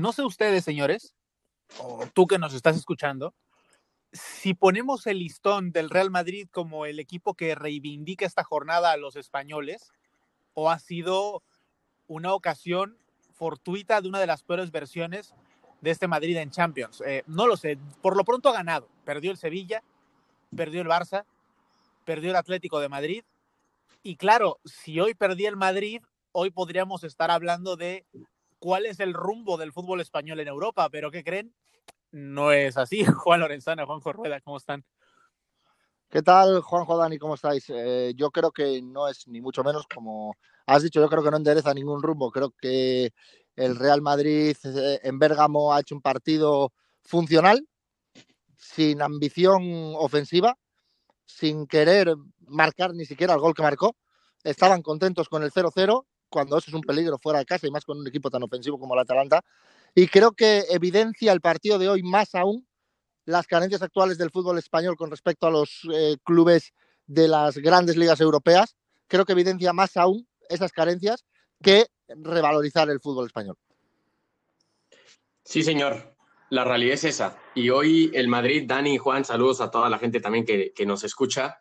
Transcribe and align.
no 0.00 0.12
sé 0.12 0.22
ustedes, 0.22 0.64
señores, 0.64 1.14
o 1.78 2.06
tú 2.12 2.26
que 2.26 2.38
nos 2.38 2.54
estás 2.54 2.76
escuchando, 2.76 3.34
si 4.12 4.54
ponemos 4.54 5.06
el 5.06 5.18
listón 5.18 5.70
del 5.70 5.90
Real 5.90 6.10
Madrid 6.10 6.48
como 6.50 6.86
el 6.86 6.98
equipo 6.98 7.34
que 7.34 7.54
reivindica 7.54 8.26
esta 8.26 8.42
jornada 8.42 8.90
a 8.90 8.96
los 8.96 9.16
españoles, 9.16 9.92
o 10.54 10.70
ha 10.70 10.78
sido 10.78 11.42
una 12.08 12.34
ocasión 12.34 12.98
fortuita 13.32 14.00
de 14.00 14.08
una 14.08 14.18
de 14.18 14.26
las 14.26 14.42
peores 14.42 14.72
versiones 14.72 15.34
de 15.80 15.90
este 15.90 16.08
Madrid 16.08 16.36
en 16.36 16.50
Champions. 16.50 17.02
Eh, 17.06 17.22
no 17.26 17.46
lo 17.46 17.56
sé, 17.56 17.78
por 18.02 18.16
lo 18.16 18.24
pronto 18.24 18.48
ha 18.48 18.52
ganado. 18.52 18.88
Perdió 19.04 19.30
el 19.30 19.36
Sevilla, 19.36 19.82
perdió 20.54 20.82
el 20.82 20.88
Barça, 20.88 21.24
perdió 22.04 22.30
el 22.30 22.36
Atlético 22.36 22.80
de 22.80 22.88
Madrid. 22.88 23.24
Y 24.02 24.16
claro, 24.16 24.58
si 24.64 24.98
hoy 24.98 25.14
perdí 25.14 25.46
el 25.46 25.56
Madrid, 25.56 26.02
hoy 26.32 26.50
podríamos 26.50 27.04
estar 27.04 27.30
hablando 27.30 27.76
de 27.76 28.04
cuál 28.60 28.86
es 28.86 29.00
el 29.00 29.12
rumbo 29.12 29.56
del 29.56 29.72
fútbol 29.72 30.00
español 30.00 30.38
en 30.38 30.46
Europa, 30.46 30.88
pero 30.90 31.10
¿qué 31.10 31.24
creen? 31.24 31.52
No 32.12 32.52
es 32.52 32.76
así. 32.76 33.04
Juan 33.24 33.40
Lorenzana, 33.40 33.86
Juanjo 33.86 34.12
Rueda, 34.12 34.40
¿cómo 34.40 34.58
están? 34.58 34.84
¿Qué 36.08 36.22
tal, 36.22 36.60
Juanjo 36.60 36.96
Dani? 36.96 37.18
¿Cómo 37.18 37.34
estáis? 37.34 37.64
Eh, 37.68 38.12
yo 38.16 38.30
creo 38.30 38.50
que 38.50 38.82
no 38.82 39.08
es 39.08 39.26
ni 39.28 39.40
mucho 39.40 39.62
menos 39.64 39.86
como 39.86 40.36
has 40.66 40.82
dicho, 40.82 41.00
yo 41.00 41.08
creo 41.08 41.22
que 41.22 41.30
no 41.30 41.36
endereza 41.36 41.72
ningún 41.72 42.02
rumbo. 42.02 42.30
Creo 42.30 42.50
que 42.50 43.12
el 43.56 43.76
Real 43.76 44.02
Madrid 44.02 44.56
eh, 44.64 45.00
en 45.02 45.18
Bérgamo 45.18 45.72
ha 45.72 45.80
hecho 45.80 45.94
un 45.94 46.02
partido 46.02 46.72
funcional, 47.02 47.66
sin 48.56 49.02
ambición 49.02 49.94
ofensiva, 49.96 50.58
sin 51.24 51.66
querer 51.66 52.14
marcar 52.40 52.92
ni 52.92 53.04
siquiera 53.04 53.34
el 53.34 53.40
gol 53.40 53.54
que 53.54 53.62
marcó. 53.62 53.96
Estaban 54.42 54.82
contentos 54.82 55.28
con 55.28 55.42
el 55.42 55.52
0-0, 55.52 56.06
cuando 56.30 56.56
eso 56.56 56.70
es 56.70 56.74
un 56.74 56.80
peligro 56.80 57.18
fuera 57.18 57.40
de 57.40 57.44
casa 57.44 57.66
y 57.66 57.70
más 57.70 57.84
con 57.84 57.98
un 57.98 58.06
equipo 58.06 58.30
tan 58.30 58.42
ofensivo 58.42 58.78
como 58.78 58.94
el 58.94 59.00
Atalanta. 59.00 59.42
Y 59.94 60.06
creo 60.08 60.32
que 60.32 60.64
evidencia 60.70 61.32
el 61.32 61.40
partido 61.40 61.78
de 61.78 61.88
hoy 61.88 62.02
más 62.02 62.34
aún 62.34 62.66
las 63.26 63.46
carencias 63.46 63.82
actuales 63.82 64.18
del 64.18 64.30
fútbol 64.30 64.58
español 64.58 64.96
con 64.96 65.10
respecto 65.10 65.46
a 65.46 65.50
los 65.50 65.86
eh, 65.92 66.16
clubes 66.24 66.72
de 67.06 67.28
las 67.28 67.58
grandes 67.58 67.96
ligas 67.96 68.20
europeas. 68.20 68.76
Creo 69.08 69.24
que 69.24 69.32
evidencia 69.32 69.72
más 69.72 69.96
aún 69.96 70.26
esas 70.48 70.72
carencias 70.72 71.24
que 71.62 71.86
revalorizar 72.08 72.88
el 72.90 73.00
fútbol 73.00 73.26
español. 73.26 73.56
Sí, 75.44 75.62
señor. 75.62 76.14
La 76.50 76.64
realidad 76.64 76.94
es 76.94 77.04
esa. 77.04 77.38
Y 77.54 77.70
hoy 77.70 78.10
el 78.14 78.26
Madrid, 78.26 78.64
Dani 78.66 78.94
y 78.94 78.98
Juan, 78.98 79.24
saludos 79.24 79.60
a 79.60 79.70
toda 79.70 79.88
la 79.88 79.98
gente 79.98 80.20
también 80.20 80.44
que, 80.44 80.72
nos 80.84 81.04
escucha. 81.04 81.60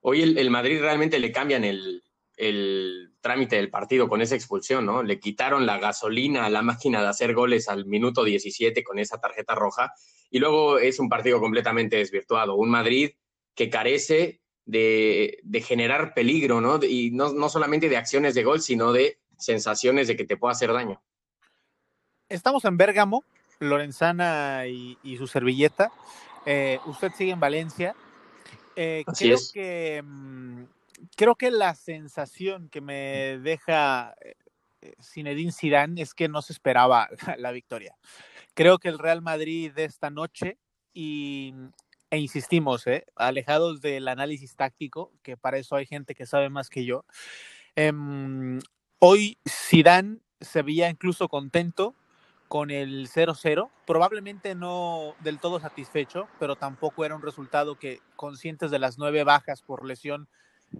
Hoy 0.00 0.22
el, 0.22 0.50
Madrid 0.50 0.80
realmente 0.80 1.18
le 1.18 1.32
cambian 1.32 1.64
el, 1.64 2.04
el, 2.38 3.08
trámite 3.20 3.56
del 3.56 3.70
partido 3.70 4.08
con 4.08 4.22
esa 4.22 4.36
expulsión, 4.36 4.86
¿no? 4.86 5.02
Le 5.02 5.18
quitaron 5.18 5.66
la 5.66 5.78
gasolina 5.78 6.46
a 6.46 6.50
la 6.50 6.62
máquina 6.62 7.02
de 7.02 7.08
hacer 7.08 7.34
goles 7.34 7.68
al 7.68 7.84
minuto 7.86 8.24
17 8.24 8.82
con 8.84 8.98
esa 8.98 9.20
tarjeta 9.20 9.54
roja 9.54 9.92
y 10.30 10.38
luego 10.38 10.78
es 10.78 10.98
un 10.98 11.08
partido 11.08 11.40
completamente 11.40 11.96
desvirtuado. 11.96 12.56
Un 12.56 12.70
Madrid 12.70 13.10
que 13.54 13.68
carece 13.68 14.40
de, 14.64 15.40
generar 15.66 16.14
peligro, 16.14 16.60
¿no? 16.60 16.78
Y 16.82 17.10
no, 17.10 17.32
no 17.32 17.48
solamente 17.48 17.88
de 17.88 17.96
acciones 17.96 18.34
de 18.34 18.44
gol, 18.44 18.60
sino 18.60 18.92
de 18.92 19.18
sensaciones 19.36 20.08
de 20.08 20.16
que 20.16 20.24
te 20.24 20.36
pueda 20.36 20.52
hacer 20.52 20.72
daño. 20.72 21.02
Estamos 22.28 22.64
en 22.66 22.76
Bérgamo, 22.76 23.24
Lorenzana 23.58 24.66
y, 24.66 25.16
su 25.16 25.26
servilleta. 25.26 25.90
Eh, 26.46 26.78
usted 26.86 27.10
sigue 27.16 27.32
en 27.32 27.40
Valencia. 27.40 27.94
Eh, 28.76 29.04
creo 29.18 29.38
que 29.52 30.02
mm, 30.04 30.62
creo 31.16 31.36
que 31.36 31.50
la 31.50 31.74
sensación 31.74 32.68
que 32.68 32.80
me 32.80 33.38
deja 33.38 34.14
eh, 34.20 34.94
Zinedine 35.02 35.52
Zidane 35.52 36.02
es 36.02 36.14
que 36.14 36.28
no 36.28 36.42
se 36.42 36.52
esperaba 36.52 37.08
la, 37.38 37.52
victoria. 37.52 37.96
Creo 38.54 38.78
que 38.78 38.88
el 38.88 38.98
Real 38.98 39.22
Madrid 39.22 39.72
de 39.72 39.84
esta 39.84 40.10
noche 40.10 40.58
y 40.92 41.54
e 42.10 42.18
insistimos, 42.18 42.84
alejados 43.16 43.82
del 43.82 44.08
análisis 44.08 44.56
táctico, 44.56 45.12
que 45.22 45.36
para 45.36 45.58
eso 45.58 45.76
hay 45.76 45.84
gente 45.84 46.14
que 46.14 46.24
sabe 46.24 46.48
más 46.48 46.70
que 46.70 46.86
yo. 46.86 47.04
Em, 47.76 48.60
hoy 48.98 49.38
Zidane 49.46 50.20
se 50.40 50.62
veía 50.62 50.88
incluso 50.88 51.28
contento 51.28 51.94
con 52.48 52.70
el 52.70 53.08
0-0, 53.08 53.70
probablemente 53.86 54.54
no 54.54 55.14
del 55.20 55.38
todo 55.38 55.60
satisfecho, 55.60 56.28
pero 56.40 56.56
tampoco 56.56 57.04
era 57.04 57.14
un 57.14 57.20
resultado 57.20 57.78
que, 57.78 58.00
conscientes 58.16 58.70
de 58.70 58.78
las 58.78 58.96
nueve 58.96 59.22
bajas 59.22 59.60
por 59.60 59.84
lesión, 59.84 60.28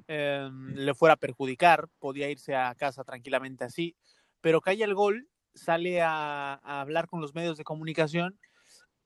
em, 0.06 0.74
le 0.74 0.94
fuera 0.94 1.14
a 1.14 1.16
perjudicar, 1.16 1.88
podía 1.98 2.30
irse 2.30 2.54
a 2.54 2.74
casa 2.74 3.04
tranquilamente 3.04 3.64
así, 3.64 3.96
pero 4.40 4.60
cae 4.60 4.82
el 4.82 4.94
gol, 4.94 5.28
sale 5.54 6.00
a, 6.02 6.54
hablar 6.64 7.06
con 7.08 7.20
los 7.20 7.34
medios 7.34 7.56
de 7.56 7.64
comunicación 7.64 8.38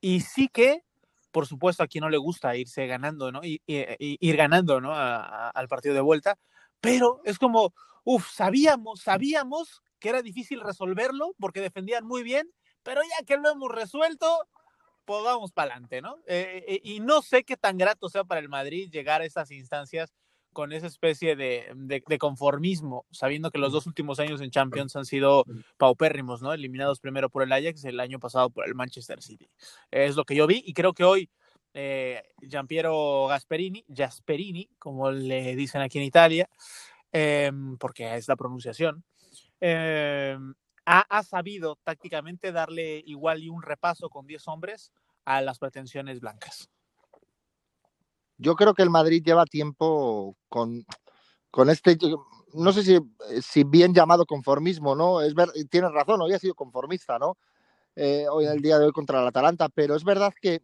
y 0.01 0.21
sí 0.21 0.49
que, 0.49 0.83
por 1.31 1.47
supuesto, 1.47 1.83
a 1.83 1.87
quien 1.87 2.03
no 2.03 2.11
le 2.11 2.19
gusta 2.19 2.57
irse 2.57 2.87
ganando, 2.87 3.33
¿no? 3.33 3.41
Y, 3.43 3.63
ir 3.67 4.37
ganando, 4.37 4.81
¿no? 4.81 4.93
al 4.95 5.69
partido 5.69 5.95
de 5.95 6.01
vuelta, 6.01 6.39
pero 6.81 7.21
es 7.25 7.39
como, 7.39 7.75
uff, 8.05 8.31
sabíamos, 8.31 9.01
sabíamos 9.03 9.83
que 9.99 10.09
era 10.09 10.21
difícil 10.21 10.61
resolverlo 10.61 11.35
porque 11.39 11.61
defendían 11.61 12.05
muy 12.05 12.23
bien, 12.23 12.51
pero 12.83 13.01
ya 13.03 13.25
que 13.25 13.37
lo 13.37 13.51
hemos 13.51 13.71
resuelto, 13.71 14.49
pues 15.05 15.23
vamos 15.25 15.53
para 15.53 15.73
adelante, 15.73 16.03
¿no? 16.03 16.17
Eh, 16.27 16.65
eh, 16.67 16.81
y 16.83 17.01
no 17.01 17.23
sé 17.23 17.45
qué 17.45 17.57
tan 17.57 17.79
grato 17.79 18.09
sea 18.09 18.25
para 18.25 18.41
el 18.41 18.49
Madrid 18.49 18.91
llegar 18.91 19.21
a 19.21 19.25
esas 19.25 19.51
instancias 19.51 20.13
con 20.53 20.73
esa 20.73 20.87
especie 20.87 21.37
de, 21.37 21.73
de, 21.75 22.19
conformismo, 22.19 23.07
sabiendo 23.11 23.51
que 23.51 23.59
los 23.59 23.73
dos 23.73 23.87
últimos 23.87 24.21
años 24.21 24.41
en 24.41 24.51
Champions 24.51 24.97
han 24.97 25.05
sido 25.05 25.45
paupérrimos, 25.77 26.43
¿no? 26.43 26.53
Eliminados 26.53 27.01
primero 27.01 27.31
por 27.31 27.43
el 27.43 27.53
Ajax, 27.53 27.85
el 27.85 28.01
año 28.01 28.19
pasado 28.19 28.51
por 28.51 28.67
el 28.67 28.75
Manchester 28.75 29.23
City. 29.23 29.49
Es 29.91 30.17
lo 30.17 30.25
que 30.25 30.35
yo 30.35 30.47
vi 30.47 30.63
y 30.65 30.73
creo 30.73 30.93
que 30.93 31.05
hoy 31.05 31.31
eh, 31.75 32.23
Giampiero 32.41 33.27
Gasperini, 33.29 33.85
Gasperini, 33.89 34.69
como 34.79 35.11
le 35.11 35.57
dicen 35.57 35.81
aquí 35.81 35.99
en 35.99 36.05
Italia, 36.05 36.49
em, 37.11 37.77
porque 37.79 38.15
es 38.15 38.29
la 38.29 38.37
pronunciación, 38.37 39.05
eh, 39.61 40.37
ha, 40.85 41.23
sabido 41.23 41.79
tácticamente 41.85 42.53
darle 42.53 43.03
igual 43.07 43.43
y 43.43 43.49
un 43.49 43.63
repaso 43.63 44.11
con 44.11 44.27
10 44.27 44.49
hombres 44.49 44.93
a 45.25 45.41
las 45.41 45.59
pretensiones 45.59 46.21
blancas. 46.21 46.69
Yo 48.43 48.57
creo 48.57 48.75
que 48.75 48.83
el 48.83 48.91
Madrid 48.91 49.23
lleva 49.25 49.47
tiempo 49.47 50.37
con, 50.49 50.85
con 51.51 51.71
este, 51.71 51.97
no 52.55 52.73
sé 52.73 52.83
si, 52.83 52.99
si, 53.41 53.65
bien 53.65 53.95
llamado 53.95 54.27
conformismo, 54.27 54.97
¿no? 54.97 55.21
Es 55.21 55.35
ver, 55.35 55.51
tienes 55.71 55.93
razón, 55.93 56.21
hoy 56.21 56.33
ha 56.35 56.39
sido 56.39 56.55
conformista, 56.55 57.19
¿no? 57.19 57.37
Eh, 57.95 58.27
hoy 58.31 58.47
en 58.47 58.53
el 58.53 58.61
día 58.61 58.79
de 58.79 58.87
hoy 58.87 58.93
contra 58.93 59.21
el 59.21 59.29
Atalanta, 59.29 59.69
pero 59.69 59.95
es 59.95 60.03
verdad 60.03 60.33
que 60.41 60.61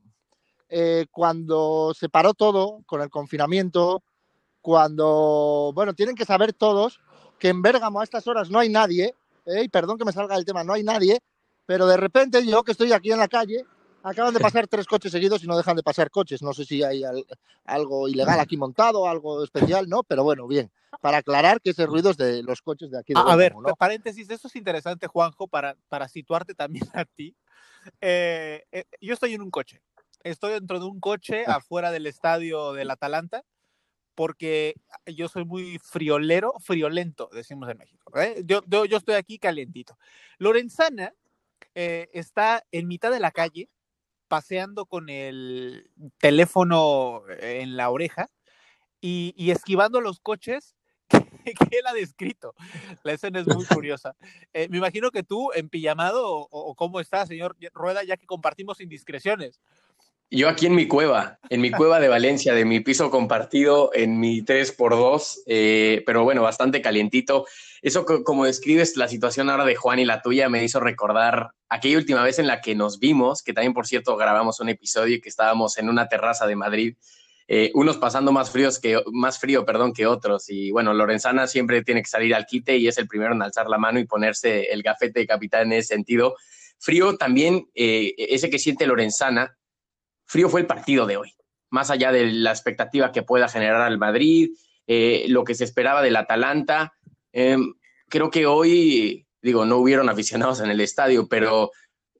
eh, 0.68 1.06
cuando 1.10 1.94
se 1.94 2.08
paró 2.08 2.34
todo 2.34 2.82
con 2.84 3.00
el 3.00 3.10
confinamiento, 3.10 4.02
cuando, 4.60 5.70
bueno, 5.74 5.94
tienen 5.94 6.16
que 6.16 6.24
saber 6.24 6.52
todos 6.52 7.00
que 7.38 7.48
en 7.48 7.62
Bérgamo 7.62 8.00
a 8.00 8.04
estas 8.04 8.26
horas 8.26 8.50
no 8.50 8.58
hay 8.58 8.70
nadie, 8.70 9.14
¿eh? 9.46 9.68
perdón 9.70 9.98
que 9.98 10.04
me 10.04 10.12
salga 10.12 10.34
del 10.34 10.44
tema, 10.44 10.64
no 10.64 10.72
hay 10.72 10.82
nadie, 10.82 11.20
pero 11.64 11.86
de 11.86 11.96
repente 11.96 12.44
yo 12.44 12.64
que 12.64 12.72
estoy 12.72 12.92
aquí 12.92 13.12
en 13.12 13.18
la 13.18 13.28
calle, 13.28 13.64
acaban 14.02 14.34
de 14.34 14.40
pasar 14.40 14.66
tres 14.66 14.86
coches 14.86 15.12
seguidos 15.12 15.42
y 15.42 15.46
no 15.46 15.56
dejan 15.56 15.76
de 15.76 15.82
pasar 15.82 16.10
coches. 16.10 16.42
No 16.42 16.52
sé 16.52 16.64
si 16.64 16.82
hay 16.82 17.02
algo 17.64 18.08
ilegal 18.08 18.40
aquí 18.40 18.56
montado, 18.56 19.08
algo 19.08 19.42
especial, 19.44 19.88
¿no? 19.88 20.02
Pero 20.02 20.24
bueno, 20.24 20.46
bien, 20.46 20.70
para 21.00 21.18
aclarar 21.18 21.60
que 21.60 21.70
ese 21.70 21.86
ruido 21.86 22.10
es 22.10 22.16
de 22.16 22.42
los 22.42 22.62
coches 22.62 22.90
de 22.90 22.98
aquí. 22.98 23.14
De 23.14 23.20
a, 23.24 23.36
ver, 23.36 23.54
paréntesis, 23.78 24.28
esto 24.30 24.48
es 24.48 24.56
interesante, 24.56 25.06
Juanjo, 25.06 25.48
para, 25.48 25.76
para 25.88 26.08
situarte 26.08 26.54
también 26.54 26.86
a 26.94 27.04
ti. 27.04 27.36
Eh, 28.00 28.64
eh, 28.72 28.84
yo 29.00 29.14
estoy 29.14 29.34
en 29.34 29.42
un 29.42 29.50
coche, 29.50 29.82
estoy 30.22 30.52
dentro 30.52 30.78
de 30.78 30.86
un 30.86 31.00
coche 31.00 31.44
ah. 31.46 31.56
afuera 31.56 31.90
del 31.90 32.06
estadio 32.06 32.72
del 32.72 32.90
Atalanta 32.90 33.44
porque 34.18 34.74
yo 35.06 35.28
soy 35.28 35.44
muy 35.44 35.78
friolero, 35.78 36.52
friolento, 36.58 37.30
decimos 37.32 37.70
en 37.70 37.78
México. 37.78 38.18
¿eh? 38.18 38.42
Yo, 38.44 38.64
yo, 38.66 38.96
estoy 38.96 39.14
aquí 39.14 39.38
calientito. 39.38 39.96
Lorenzana 40.38 41.14
eh, 41.76 42.08
está 42.12 42.64
en 42.72 42.88
mitad 42.88 43.12
de 43.12 43.20
la 43.20 43.30
calle, 43.30 43.68
paseando 44.28 44.86
con 44.86 45.08
el 45.08 45.90
teléfono 46.18 47.22
en 47.40 47.76
la 47.76 47.90
oreja 47.90 48.30
y, 49.00 49.50
esquivando 49.50 50.00
los 50.00 50.20
coches 50.20 50.74
que, 51.10 51.78
él 51.78 51.86
ha 51.86 51.94
descrito. 51.94 52.54
La 53.02 53.12
escena 53.12 53.40
es 53.40 53.46
muy 53.46 53.64
curiosa. 53.82 54.14
Eh, 54.52 54.68
me 54.68 54.78
imagino 54.78 55.10
que 55.10 55.22
tú, 55.22 55.50
en 55.54 55.68
pijamado, 55.68 56.26
o, 56.28 56.48
o, 56.50 56.74
cómo 56.74 57.00
estás, 57.00 57.28
señor 57.28 57.56
Rueda, 57.72 58.04
ya 58.04 58.16
que 58.16 58.26
compartimos 58.26 58.80
indiscreciones. 58.80 59.60
Yo 60.30 60.50
aquí 60.50 60.66
en 60.66 60.74
mi 60.74 60.86
cueva, 60.86 61.38
en 61.48 61.62
mi 61.62 61.70
cueva 61.70 62.00
de 62.00 62.08
Valencia, 62.08 62.52
de 62.52 62.66
mi 62.66 62.80
piso 62.80 63.10
compartido, 63.10 63.90
en 63.94 64.20
mi 64.20 64.42
3x2, 64.42 65.38
eh, 65.46 66.02
pero 66.04 66.22
bueno, 66.22 66.42
bastante 66.42 66.82
calientito. 66.82 67.46
Eso, 67.80 68.04
como 68.04 68.44
describes 68.44 68.98
la 68.98 69.08
situación 69.08 69.48
ahora 69.48 69.64
de 69.64 69.74
Juan 69.74 70.00
y 70.00 70.04
la 70.04 70.20
tuya, 70.20 70.50
me 70.50 70.62
hizo 70.62 70.80
recordar 70.80 71.52
aquella 71.70 71.96
última 71.96 72.22
vez 72.22 72.38
en 72.38 72.46
la 72.46 72.60
que 72.60 72.74
nos 72.74 72.98
vimos, 72.98 73.42
que 73.42 73.54
también, 73.54 73.72
por 73.72 73.86
cierto, 73.86 74.18
grabamos 74.18 74.60
un 74.60 74.68
episodio 74.68 75.16
y 75.16 75.20
que 75.22 75.30
estábamos 75.30 75.78
en 75.78 75.88
una 75.88 76.08
terraza 76.08 76.46
de 76.46 76.56
Madrid, 76.56 76.96
eh, 77.46 77.70
unos 77.72 77.96
pasando 77.96 78.30
más, 78.30 78.50
fríos 78.50 78.78
que, 78.78 79.00
más 79.10 79.38
frío 79.38 79.64
perdón, 79.64 79.94
que 79.94 80.06
otros. 80.06 80.50
Y 80.50 80.70
bueno, 80.72 80.92
Lorenzana 80.92 81.46
siempre 81.46 81.82
tiene 81.82 82.02
que 82.02 82.10
salir 82.10 82.34
al 82.34 82.44
quite 82.44 82.76
y 82.76 82.86
es 82.86 82.98
el 82.98 83.08
primero 83.08 83.32
en 83.32 83.40
alzar 83.40 83.70
la 83.70 83.78
mano 83.78 83.98
y 83.98 84.04
ponerse 84.04 84.64
el 84.64 84.82
gafete 84.82 85.20
de 85.20 85.26
capitán 85.26 85.72
en 85.72 85.78
ese 85.78 85.94
sentido 85.94 86.34
frío 86.78 87.16
también, 87.16 87.68
eh, 87.74 88.14
ese 88.16 88.50
que 88.50 88.58
siente 88.58 88.86
Lorenzana, 88.86 89.57
frío 90.28 90.48
fue 90.48 90.60
el 90.60 90.66
partido 90.66 91.06
de 91.06 91.16
hoy, 91.16 91.34
más 91.70 91.90
allá 91.90 92.12
de 92.12 92.26
la 92.26 92.50
expectativa 92.50 93.10
que 93.10 93.22
pueda 93.22 93.48
generar 93.48 93.80
al 93.80 93.98
Madrid, 93.98 94.50
eh, 94.86 95.24
lo 95.28 95.42
que 95.42 95.54
se 95.54 95.64
esperaba 95.64 96.02
del 96.02 96.16
Atalanta. 96.16 96.92
Em, 97.32 97.74
creo 98.08 98.30
que 98.30 98.46
hoy, 98.46 99.26
digo, 99.42 99.64
no 99.64 99.78
hubieron 99.78 100.08
aficionados 100.08 100.60
en 100.60 100.70
el 100.70 100.80
estadio, 100.80 101.28
pero 101.28 101.70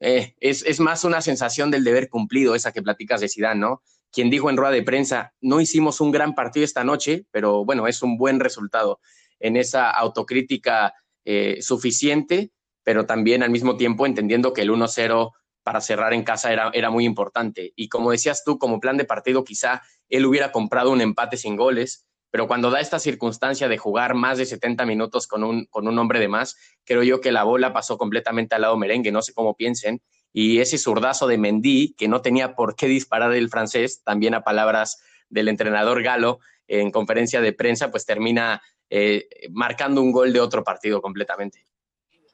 eh, 0.01 0.35
es, 0.39 0.63
es, 0.63 0.79
más 0.79 1.03
una 1.03 1.21
sensación 1.21 1.71
del 1.71 1.83
deber 1.83 2.09
cumplido, 2.09 2.55
esa 2.55 2.71
que 2.71 2.81
platicas 2.81 3.21
de 3.21 3.29
Zidane, 3.29 3.59
¿no? 3.59 3.81
Quien 4.11 4.29
dijo 4.29 4.49
en 4.49 4.57
rueda 4.57 4.71
de 4.71 4.83
prensa, 4.83 5.33
no 5.39 5.61
hicimos 5.61 6.01
un 6.01 6.11
gran 6.11 6.33
partido 6.33 6.63
esta 6.63 6.83
noche, 6.83 7.25
pero 7.31 7.63
bueno, 7.63 7.87
es 7.87 8.01
un 8.01 8.17
buen 8.17 8.39
resultado 8.39 8.99
en 9.39 9.55
esa 9.55 9.89
autocrítica 9.91 10.93
eh, 11.25 11.59
suficiente, 11.61 12.51
pero 12.83 13.05
también 13.05 13.43
al 13.43 13.51
mismo 13.51 13.77
tiempo 13.77 14.05
entendiendo 14.05 14.51
que 14.53 14.61
el 14.61 14.71
1-0 14.71 15.31
para 15.63 15.81
cerrar 15.81 16.13
en 16.13 16.23
casa 16.23 16.51
era, 16.51 16.71
era 16.73 16.89
muy 16.89 17.05
importante. 17.05 17.73
Y 17.75 17.89
como 17.89 18.11
decías 18.11 18.43
tú, 18.43 18.57
como 18.57 18.79
plan 18.79 18.97
de 18.97 19.05
partido, 19.05 19.43
quizá 19.43 19.81
él 20.09 20.25
hubiera 20.25 20.51
comprado 20.51 20.91
un 20.91 21.01
empate 21.01 21.37
sin 21.37 21.55
goles, 21.55 22.07
pero 22.31 22.47
cuando 22.47 22.69
da 22.69 22.79
esta 22.79 22.99
circunstancia 22.99 23.67
de 23.67 23.77
jugar 23.77 24.13
más 24.13 24.37
de 24.37 24.45
70 24.45 24.85
minutos 24.85 25.27
con 25.27 25.43
un, 25.43 25.65
con 25.65 25.87
un 25.87 25.97
hombre 25.97 26.19
de 26.19 26.27
más, 26.27 26.57
creo 26.85 27.03
yo 27.03 27.21
que 27.21 27.31
la 27.31 27.43
bola 27.43 27.73
pasó 27.73 27.97
completamente 27.97 28.55
al 28.55 28.61
lado 28.61 28.77
merengue, 28.77 29.11
no 29.11 29.21
sé 29.21 29.33
cómo 29.33 29.55
piensen, 29.55 30.01
y 30.31 30.59
ese 30.59 30.77
zurdazo 30.77 31.27
de 31.27 31.37
Mendy, 31.37 31.95
que 31.97 32.07
no 32.07 32.21
tenía 32.21 32.55
por 32.55 32.75
qué 32.75 32.87
disparar 32.87 33.33
el 33.33 33.49
francés, 33.49 34.03
también 34.03 34.35
a 34.35 34.43
palabras 34.43 35.01
del 35.29 35.47
entrenador 35.47 36.03
Galo 36.03 36.39
en 36.67 36.91
conferencia 36.91 37.41
de 37.41 37.53
prensa, 37.53 37.89
pues 37.89 38.05
termina 38.05 38.61
eh, 38.89 39.27
marcando 39.51 40.01
un 40.01 40.11
gol 40.11 40.31
de 40.31 40.39
otro 40.39 40.63
partido 40.63 41.01
completamente. 41.01 41.65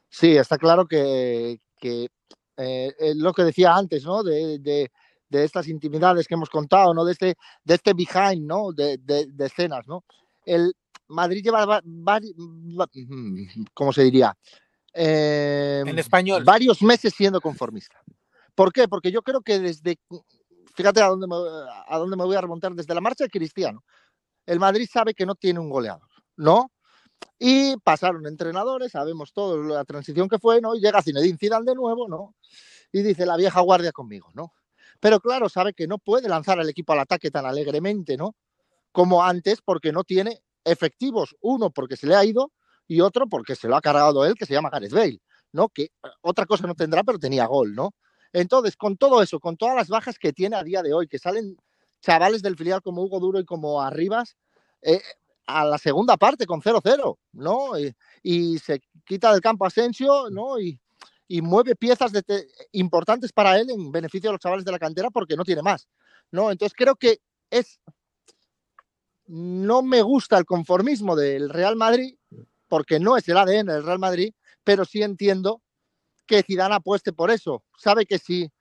Sí, 0.09 0.35
está 0.35 0.57
claro 0.57 0.87
que, 0.87 1.59
que 1.79 2.07
eh, 2.57 3.13
lo 3.15 3.33
que 3.33 3.43
decía 3.43 3.75
antes, 3.75 4.05
¿no? 4.05 4.23
De, 4.23 4.59
de, 4.59 4.91
de, 5.29 5.43
estas 5.43 5.67
intimidades 5.67 6.27
que 6.27 6.35
hemos 6.35 6.49
contado, 6.49 6.93
¿no? 6.93 7.05
De 7.05 7.11
este, 7.11 7.35
de 7.63 7.73
este 7.73 7.93
behind, 7.93 8.45
¿no? 8.45 8.71
De, 8.71 8.97
de 8.97 9.45
escenas, 9.45 9.87
¿no? 9.87 10.03
El 10.45 10.73
Madrid 11.07 11.43
lleva, 11.43 11.81
¿cómo 13.73 13.93
se 13.93 14.03
diría? 14.03 14.35
Eh, 14.93 15.83
en 15.85 15.99
español. 15.99 16.43
Varios 16.43 16.81
meses 16.81 17.13
siendo 17.13 17.41
conformista. 17.41 18.01
¿Por 18.55 18.71
qué? 18.71 18.87
Porque 18.87 19.11
yo 19.11 19.21
creo 19.21 19.41
que 19.41 19.59
desde, 19.59 19.99
fíjate 20.73 21.01
a 21.01 21.07
dónde 21.07 21.27
me, 21.27 21.35
a 21.35 21.97
dónde 21.97 22.15
me 22.15 22.23
voy 22.23 22.35
a 22.35 22.41
remontar, 22.41 22.73
desde 22.73 22.95
la 22.95 23.01
marcha 23.01 23.25
de 23.25 23.29
Cristiano, 23.29 23.83
el 24.45 24.59
Madrid 24.59 24.87
sabe 24.91 25.13
que 25.13 25.25
no 25.25 25.35
tiene 25.35 25.59
un 25.59 25.69
goleador, 25.69 26.07
¿no? 26.37 26.71
Y 27.37 27.77
pasaron 27.77 28.25
entrenadores, 28.27 28.93
sabemos 28.93 29.33
todo 29.33 29.61
la 29.61 29.83
transición 29.83 30.29
que 30.29 30.39
fue, 30.39 30.61
¿no? 30.61 30.75
Y 30.75 30.79
llega 30.79 31.01
Zinedine 31.01 31.37
Zidane 31.37 31.65
de 31.65 31.75
nuevo, 31.75 32.07
¿no? 32.07 32.35
Y 32.91 33.01
dice, 33.01 33.25
la 33.25 33.35
vieja 33.35 33.59
guardia 33.61 33.91
conmigo, 33.91 34.31
¿no? 34.33 34.53
Pero 34.99 35.19
claro, 35.19 35.49
sabe 35.49 35.73
que 35.73 35.87
no 35.87 35.97
puede 35.97 36.29
lanzar 36.29 36.59
al 36.59 36.69
equipo 36.69 36.93
al 36.93 36.99
ataque 36.99 37.29
tan 37.31 37.45
alegremente, 37.45 38.15
¿no? 38.15 38.35
Como 38.91 39.23
antes, 39.23 39.61
porque 39.61 39.91
no 39.91 40.03
tiene 40.03 40.41
efectivos. 40.63 41.35
Uno, 41.41 41.71
porque 41.71 41.97
se 41.97 42.07
le 42.07 42.15
ha 42.15 42.23
ido, 42.23 42.51
y 42.87 43.01
otro 43.01 43.27
porque 43.27 43.55
se 43.55 43.67
lo 43.67 43.75
ha 43.75 43.81
cargado 43.81 44.25
él, 44.25 44.35
que 44.35 44.45
se 44.45 44.53
llama 44.53 44.69
Gareth 44.69 44.93
Bale, 44.93 45.19
¿no? 45.51 45.69
Que 45.69 45.83
eh, 45.83 45.89
otra 46.21 46.45
cosa 46.45 46.67
no 46.67 46.75
tendrá, 46.75 47.03
pero 47.03 47.19
tenía 47.19 47.45
gol, 47.45 47.75
¿no? 47.75 47.93
Entonces, 48.31 48.75
con 48.75 48.97
todo 48.97 49.21
eso, 49.21 49.39
con 49.39 49.57
todas 49.57 49.75
las 49.75 49.87
bajas 49.87 50.19
que 50.19 50.33
tiene 50.33 50.55
a 50.55 50.63
día 50.63 50.81
de 50.81 50.93
hoy, 50.93 51.07
que 51.07 51.19
salen 51.19 51.57
chavales 52.01 52.41
del 52.41 52.57
filial 52.57 52.81
como 52.81 53.03
Hugo 53.03 53.19
Duro 53.19 53.39
y 53.39 53.45
como 53.45 53.81
Arribas, 53.81 54.35
eh, 54.81 55.01
a 55.47 55.65
la 55.65 55.77
segunda 55.77 56.17
parte 56.17 56.45
con 56.45 56.61
0-0, 56.61 57.17
¿no? 57.33 57.71
Y, 58.23 58.57
se 58.59 58.81
quita 59.05 59.31
del 59.31 59.41
campo 59.41 59.65
Asensio, 59.65 60.29
¿no? 60.29 60.59
Y, 60.59 60.79
y 61.27 61.41
mueve 61.41 61.75
piezas 61.75 62.11
de 62.11 62.23
importantes 62.71 63.31
para 63.31 63.59
él 63.59 63.69
en 63.69 63.91
beneficio 63.91 64.29
de 64.29 64.33
los 64.33 64.41
chavales 64.41 64.65
de 64.65 64.71
la 64.71 64.79
cantera 64.79 65.09
porque 65.09 65.35
no 65.35 65.43
tiene 65.43 65.61
más, 65.61 65.87
¿no? 66.31 66.51
Entonces 66.51 66.75
creo 66.75 66.95
que 66.95 67.19
es... 67.49 67.79
No 69.27 69.81
me 69.81 70.03
gusta 70.03 70.37
el 70.37 70.45
conformismo 70.45 71.15
del 71.15 71.49
Real 71.49 71.75
Madrid, 71.75 72.15
porque 72.67 72.99
no 72.99 73.17
es 73.17 73.27
el 73.27 73.37
ADN 73.37 73.67
del 73.67 73.83
Real 73.83 73.97
Madrid, 73.97 74.33
pero 74.63 74.85
sí 74.85 75.01
entiendo 75.01 75.61
que 76.27 76.43
Zidane 76.43 76.75
apueste 76.75 77.11
por 77.13 77.31
eso. 77.31 77.63
Sabe 77.77 78.05
que 78.05 78.19
si 78.19 78.51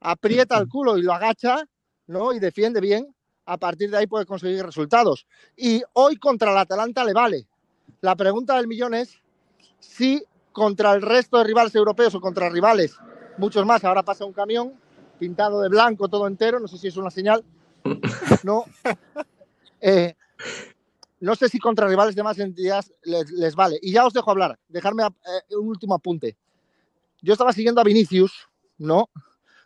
aprieta 0.00 0.58
el 0.58 0.68
culo 0.68 0.96
y 0.96 1.02
lo 1.02 1.12
agacha, 1.12 1.64
¿no? 2.06 2.32
Y 2.32 2.38
defiende 2.38 2.80
bien, 2.80 3.13
a 3.46 3.58
partir 3.58 3.90
de 3.90 3.98
ahí 3.98 4.06
puede 4.06 4.26
conseguir 4.26 4.64
resultados. 4.64 5.26
Y 5.56 5.82
hoy 5.92 6.16
contra 6.16 6.52
el 6.52 6.58
Atalanta 6.58 7.04
le 7.04 7.12
vale. 7.12 7.46
La 8.00 8.16
pregunta 8.16 8.56
del 8.56 8.66
millón 8.66 8.94
es 8.94 9.20
si 9.80 10.24
contra 10.52 10.92
el 10.92 11.02
resto 11.02 11.38
de 11.38 11.44
rivales 11.44 11.74
europeos 11.74 12.14
o 12.14 12.20
contra 12.20 12.48
rivales, 12.48 12.96
muchos 13.38 13.66
más, 13.66 13.84
ahora 13.84 14.02
pasa 14.02 14.24
un 14.24 14.32
camión 14.32 14.74
pintado 15.18 15.60
de 15.60 15.68
blanco 15.68 16.08
todo 16.08 16.26
entero, 16.26 16.60
no 16.60 16.68
sé 16.68 16.78
si 16.78 16.88
es 16.88 16.96
una 16.96 17.10
señal, 17.10 17.44
no. 18.44 18.64
Eh, 19.80 20.14
no 21.20 21.34
sé 21.34 21.48
si 21.48 21.58
contra 21.58 21.86
rivales 21.86 22.14
de 22.14 22.22
más 22.22 22.38
entidades 22.38 22.92
les, 23.02 23.54
vale. 23.54 23.78
Y 23.80 23.92
ya 23.92 24.06
os 24.06 24.12
dejo 24.12 24.30
hablar. 24.30 24.58
Dejarme 24.68 25.04
eh, 25.04 25.56
un 25.56 25.68
último 25.68 25.94
apunte. 25.94 26.36
Yo 27.22 27.32
estaba 27.32 27.52
siguiendo 27.52 27.80
a 27.80 27.84
Vinicius, 27.84 28.48
¿no? 28.78 29.08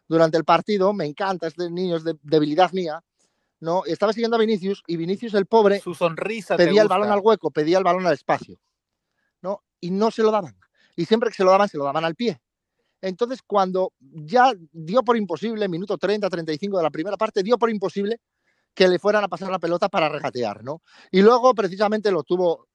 Durante 0.08 0.36
el 0.36 0.44
partido. 0.44 0.92
Me 0.92 1.04
encanta 1.04 1.48
este 1.48 1.70
niño, 1.70 1.96
es 1.96 2.04
de 2.04 2.16
debilidad 2.22 2.72
mía. 2.72 3.02
¿No? 3.60 3.84
Estaba 3.84 4.12
siguiendo 4.12 4.36
a 4.36 4.40
Vinicius 4.40 4.82
y 4.86 4.96
Vinicius, 4.96 5.34
el 5.34 5.46
pobre, 5.46 5.80
su 5.80 5.94
sonrisa 5.94 6.56
pedía 6.56 6.82
el 6.82 6.88
balón 6.88 7.10
al 7.10 7.20
hueco, 7.20 7.50
pedía 7.50 7.78
el 7.78 7.84
balón 7.84 8.06
al 8.06 8.14
espacio, 8.14 8.60
¿no? 9.42 9.62
Y 9.80 9.90
no 9.90 10.10
se 10.10 10.22
lo 10.22 10.30
daban. 10.30 10.56
Y 10.96 11.04
siempre 11.04 11.30
que 11.30 11.36
se 11.36 11.44
lo 11.44 11.50
daban, 11.50 11.68
se 11.68 11.78
lo 11.78 11.84
daban 11.84 12.04
al 12.04 12.14
pie. 12.14 12.40
Entonces, 13.00 13.42
cuando 13.46 13.92
ya 14.00 14.52
dio 14.72 15.02
por 15.02 15.16
imposible, 15.16 15.68
minuto 15.68 15.96
30, 15.96 16.28
35 16.28 16.76
de 16.76 16.82
la 16.82 16.90
primera 16.90 17.16
parte, 17.16 17.42
dio 17.42 17.58
por 17.58 17.70
imposible 17.70 18.20
que 18.74 18.88
le 18.88 18.98
fueran 18.98 19.24
a 19.24 19.28
pasar 19.28 19.50
la 19.50 19.58
pelota 19.58 19.88
para 19.88 20.08
regatear, 20.08 20.64
¿no? 20.64 20.82
Y 21.10 21.22
luego, 21.22 21.54
precisamente, 21.54 22.10
lo 22.10 22.22
tuvo 22.22 22.68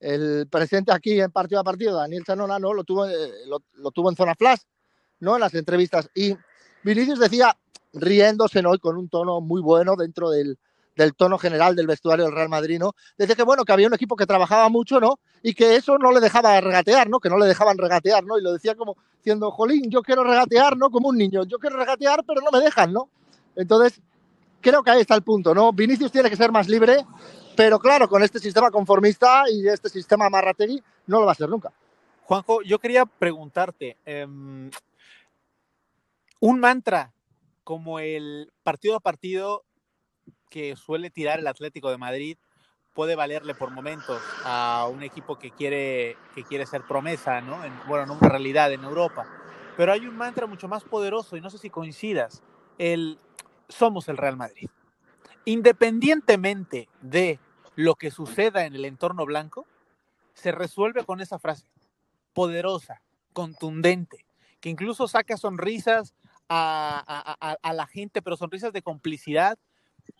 el 0.00 0.48
presidente 0.48 0.92
aquí 0.92 1.20
en 1.20 1.30
partido 1.30 1.60
a 1.60 1.64
partido, 1.64 1.96
Daniel 1.96 2.24
Chanona, 2.24 2.58
¿no? 2.58 2.72
Lo 2.72 2.84
tuvo, 2.84 3.06
eh, 3.06 3.30
lo, 3.46 3.90
tuvo 3.90 4.10
en 4.10 4.16
zona 4.16 4.34
flash, 4.34 4.60
¿no? 5.20 5.34
En 5.34 5.40
las 5.40 5.54
entrevistas. 5.54 6.08
Y 6.14 6.34
Vinicius 6.82 7.18
decía, 7.18 7.56
riéndose, 7.92 8.62
¿no? 8.62 8.74
Y 8.74 8.78
con 8.78 8.96
un 8.96 9.08
tono 9.08 9.40
muy 9.40 9.60
bueno 9.60 9.96
dentro 9.96 10.30
del, 10.30 10.58
del 10.96 11.14
tono 11.14 11.38
general 11.38 11.76
del 11.76 11.86
vestuario 11.86 12.26
del 12.26 12.34
Real 12.34 12.48
Madrid, 12.48 12.78
¿no? 12.78 12.94
Desde 13.16 13.34
que, 13.34 13.42
bueno, 13.42 13.64
que 13.64 13.72
había 13.72 13.86
un 13.86 13.94
equipo 13.94 14.16
que 14.16 14.26
trabajaba 14.26 14.68
mucho, 14.68 15.00
¿no? 15.00 15.18
Y 15.42 15.54
que 15.54 15.76
eso 15.76 15.98
no 15.98 16.12
le 16.12 16.20
dejaba 16.20 16.60
regatear, 16.60 17.08
¿no? 17.08 17.20
Que 17.20 17.30
no 17.30 17.38
le 17.38 17.46
dejaban 17.46 17.78
regatear, 17.78 18.24
¿no? 18.24 18.38
Y 18.38 18.42
lo 18.42 18.52
decía 18.52 18.74
como 18.74 18.96
diciendo, 19.16 19.50
jolín, 19.50 19.90
yo 19.90 20.02
quiero 20.02 20.24
regatear, 20.24 20.76
¿no? 20.76 20.90
Como 20.90 21.08
un 21.08 21.16
niño, 21.16 21.44
yo 21.44 21.58
quiero 21.58 21.76
regatear, 21.76 22.24
pero 22.26 22.40
no 22.40 22.50
me 22.50 22.62
dejan, 22.64 22.92
¿no? 22.92 23.08
Entonces, 23.56 24.00
creo 24.60 24.82
que 24.82 24.90
ahí 24.90 25.00
está 25.00 25.14
el 25.14 25.22
punto, 25.22 25.54
¿no? 25.54 25.72
Vinicius 25.72 26.12
tiene 26.12 26.30
que 26.30 26.36
ser 26.36 26.52
más 26.52 26.68
libre, 26.68 27.04
pero 27.56 27.78
claro, 27.78 28.08
con 28.08 28.22
este 28.22 28.38
sistema 28.38 28.70
conformista 28.70 29.44
y 29.50 29.66
este 29.68 29.88
sistema 29.88 30.30
marrategui 30.30 30.82
no 31.06 31.20
lo 31.20 31.26
va 31.26 31.32
a 31.32 31.36
ser 31.36 31.48
nunca. 31.48 31.72
Juanjo, 32.24 32.62
yo 32.62 32.78
quería 32.78 33.06
preguntarte, 33.06 33.96
em, 34.04 34.70
un 36.40 36.58
mantra 36.58 37.12
como 37.64 38.00
el 38.00 38.50
partido 38.62 38.96
a 38.96 39.00
partido 39.00 39.64
que 40.48 40.74
suele 40.74 41.10
tirar 41.10 41.38
el 41.38 41.46
Atlético 41.46 41.90
de 41.90 41.98
Madrid 41.98 42.38
puede 42.94 43.14
valerle 43.14 43.54
por 43.54 43.70
momentos 43.70 44.20
a 44.44 44.88
un 44.90 45.02
equipo 45.02 45.38
que 45.38 45.52
quiere, 45.52 46.16
que 46.34 46.42
quiere 46.42 46.66
ser 46.66 46.82
promesa, 46.82 47.40
¿no? 47.40 47.60
bueno, 47.86 48.06
no 48.06 48.14
una 48.14 48.28
realidad 48.28 48.72
en 48.72 48.82
Europa. 48.82 49.26
Pero 49.76 49.92
hay 49.92 50.06
un 50.06 50.16
mantra 50.16 50.46
mucho 50.46 50.66
más 50.66 50.82
poderoso 50.82 51.36
y 51.36 51.40
no 51.40 51.50
sé 51.50 51.58
si 51.58 51.70
coincidas, 51.70 52.42
el 52.78 53.18
somos 53.68 54.08
el 54.08 54.16
Real 54.16 54.36
Madrid. 54.36 54.68
Independientemente 55.44 56.88
de 57.00 57.38
lo 57.76 57.94
que 57.94 58.10
suceda 58.10 58.66
en 58.66 58.74
el 58.74 58.84
entorno 58.84 59.24
blanco, 59.24 59.66
se 60.34 60.52
resuelve 60.52 61.04
con 61.04 61.20
esa 61.20 61.38
frase, 61.38 61.66
poderosa, 62.32 63.02
contundente, 63.32 64.26
que 64.60 64.68
incluso 64.68 65.06
saca 65.08 65.36
sonrisas 65.36 66.14
a, 66.50 67.72
la 67.74 67.86
gente, 67.86 68.22
pero 68.22 68.36
sonrisas 68.36 68.72
de 68.72 68.82
complicidad, 68.82 69.58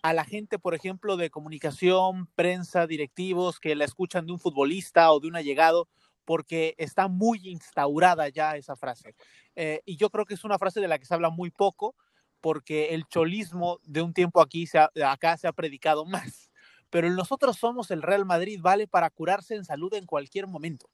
a 0.01 0.13
la 0.13 0.23
gente, 0.23 0.57
por 0.57 0.73
ejemplo, 0.73 1.17
de 1.17 1.29
comunicación, 1.29 2.27
prensa, 2.35 2.87
directivos, 2.87 3.59
que 3.59 3.75
la 3.75 3.85
escuchan 3.85 4.25
de 4.25 4.31
un 4.31 4.39
futbolista 4.39 5.11
o 5.11 5.19
de 5.19 5.27
un 5.27 5.35
allegado, 5.35 5.89
porque 6.23 6.75
está 6.77 7.07
muy 7.07 7.49
instaurada 7.49 8.29
ya 8.29 8.55
esa 8.55 8.75
frase. 8.75 9.15
Eh, 9.55 9.81
y 9.85 9.97
yo 9.97 10.09
creo 10.09 10.25
que 10.25 10.35
es 10.35 10.43
una 10.45 10.57
frase 10.57 10.79
de 10.79 10.87
la 10.87 10.97
que 10.97 11.05
se 11.05 11.13
habla 11.13 11.29
muy 11.29 11.51
poco, 11.51 11.95
porque 12.39 12.89
el 12.95 13.05
cholismo 13.05 13.79
de 13.83 14.01
un 14.01 14.13
tiempo 14.13 14.41
aquí 14.41 14.65
se 14.65 14.79
acá 14.79 15.37
se 15.37 15.47
ha 15.47 15.53
predicado 15.53 16.05
más. 16.05 16.49
Pero 16.89 17.09
nosotros 17.09 17.57
somos 17.57 17.91
el 17.91 18.01
Real 18.01 18.25
Madrid, 18.25 18.59
vale 18.61 18.87
para 18.87 19.09
curarse 19.09 19.55
en 19.55 19.65
salud 19.65 19.93
en 19.93 20.05
cualquier 20.05 20.47
momento. 20.47 20.89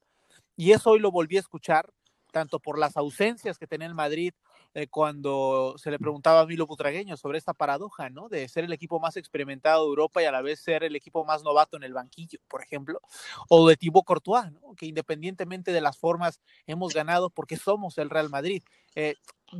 Y 0.55 0.71
eso 0.71 0.91
hoy 0.91 0.99
lo 0.99 1.11
volví 1.11 1.37
a 1.37 1.41
escuchar, 1.41 1.93
tanto 2.31 2.59
por 2.59 2.77
las 2.77 2.97
ausencias 2.97 3.57
que 3.57 3.67
tenía 3.67 3.87
el 3.87 3.95
Madrid, 3.95 4.33
eh, 4.73 4.87
cuando 4.87 5.75
se 5.77 5.91
le 5.91 5.99
preguntaba 5.99 6.41
a 6.41 6.45
Milo 6.45 6.67
Putragueño 6.67 7.17
sobre 7.17 7.37
esta 7.37 7.53
paradoja, 7.53 8.09
¿no? 8.09 8.29
De 8.29 8.47
ser 8.47 8.63
el 8.63 8.73
equipo 8.73 8.99
más 8.99 9.17
experimentado 9.17 9.83
de 9.83 9.89
Europa 9.89 10.21
y 10.21 10.25
a 10.25 10.31
la 10.31 10.41
vez 10.41 10.59
ser 10.59 10.83
el 10.83 10.95
equipo 10.95 11.25
más 11.25 11.43
novato 11.43 11.77
en 11.77 11.83
el 11.83 11.93
banquillo, 11.93 12.39
por 12.47 12.61
ejemplo, 12.61 13.01
o 13.49 13.67
de 13.67 13.77
Thibaut 13.77 14.05
Courtois, 14.05 14.51
¿no? 14.51 14.75
Que 14.75 14.85
independientemente 14.85 15.71
de 15.71 15.81
las 15.81 15.97
formas 15.97 16.41
hemos 16.65 16.93
ganado 16.93 17.29
porque 17.29 17.57
somos 17.57 17.97
el 17.97 18.09
Real 18.09 18.29
Madrid. 18.29 18.63
Eh, 18.95 19.15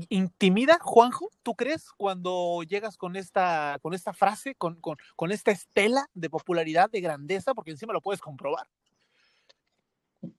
¿Intimida, 0.09 0.79
Juanjo, 0.81 1.31
tú 1.43 1.55
crees, 1.55 1.91
cuando 1.95 2.61
llegas 2.63 2.97
con 2.97 3.15
esta, 3.15 3.79
con 3.81 3.93
esta 3.93 4.11
frase, 4.11 4.53
con, 4.55 4.75
con, 4.81 4.97
con 5.15 5.31
esta 5.31 5.51
estela 5.51 6.09
de 6.13 6.29
popularidad, 6.29 6.89
de 6.89 6.99
grandeza, 6.99 7.53
porque 7.53 7.71
encima 7.71 7.93
lo 7.93 8.01
puedes 8.01 8.19
comprobar? 8.19 8.67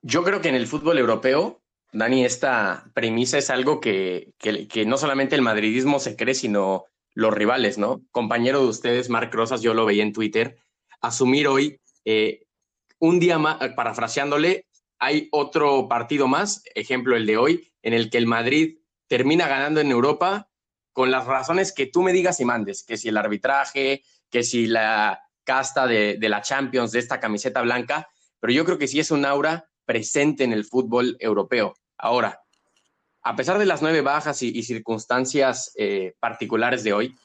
Yo 0.03 0.23
creo 0.23 0.41
que 0.41 0.49
en 0.49 0.55
el 0.55 0.67
fútbol 0.67 0.99
europeo, 0.99 1.63
Dani, 1.93 2.25
esta 2.25 2.91
premisa 2.95 3.39
es 3.39 3.51
algo 3.51 3.81
que, 3.81 4.35
que, 4.39 4.85
no 4.85 4.99
solamente 4.99 5.35
el 5.35 5.43
madridismo 5.43 6.01
se 6.01 6.17
cree, 6.17 6.35
sino 6.35 6.85
los 7.15 7.33
rivales, 7.33 7.79
¿no? 7.79 8.03
Compañero 8.11 8.61
de 8.61 8.69
ustedes, 8.69 9.09
Marc 9.09 9.33
Rosas, 9.33 9.63
yo 9.63 9.73
lo 9.73 9.87
veía 9.87 10.03
en 10.03 10.13
Twitter, 10.13 10.59
asumir 11.01 11.49
hoy, 11.49 11.81
eh, 12.05 12.47
un 12.99 13.19
día 13.19 13.39
más, 13.39 13.57
parafraseándole, 13.75 14.67
hay 14.99 15.29
otro 15.33 15.89
partido 15.89 16.29
más, 16.29 16.63
ejemplo 16.75 17.17
el 17.17 17.25
de 17.25 17.39
hoy, 17.39 17.73
en 17.83 17.95
el 17.95 18.11
que 18.11 18.19
el 18.19 18.27
Madrid 18.27 18.79
termina 19.07 19.49
ganando 19.49 19.81
en 19.81 19.91
Europa 19.91 20.51
con 20.93 21.11
las 21.11 21.27
razones 21.27 21.73
que 21.73 21.87
tú 21.87 22.03
me 22.03 22.13
digas 22.13 22.41
y 22.41 22.45
mandes, 22.45 22.83
que 22.83 22.97
si 22.97 23.09
el 23.09 23.17
arbitraje, 23.17 24.03
que 24.31 24.43
si 24.43 24.67
la 24.67 25.23
casta 25.45 25.87
de, 25.87 26.19
de 26.19 26.29
la 26.29 26.43
Champions, 26.43 26.93
de 26.93 26.99
esta 26.99 27.19
camiseta 27.19 27.63
blanca, 27.63 28.09
pero 28.41 28.53
yo 28.53 28.65
creo 28.65 28.79
que 28.79 28.89
sí 28.89 29.01
es 29.01 29.11
un 29.11 29.25
aura 29.25 29.68
presente 29.89 30.45
en 30.45 30.53
el 30.53 30.67
fútbol 30.67 31.17
europeo. 31.19 31.75
Ahora, 31.97 32.43
a 33.23 33.35
pesar 33.37 33.59
de 33.59 33.65
las 33.65 33.81
nueve 33.81 34.03
bajas 34.03 34.43
y, 34.43 34.63
circunstancias 34.63 35.73
eh, 35.77 36.13
particulares 36.21 36.85
de 36.85 36.93
hoy, 36.93 37.17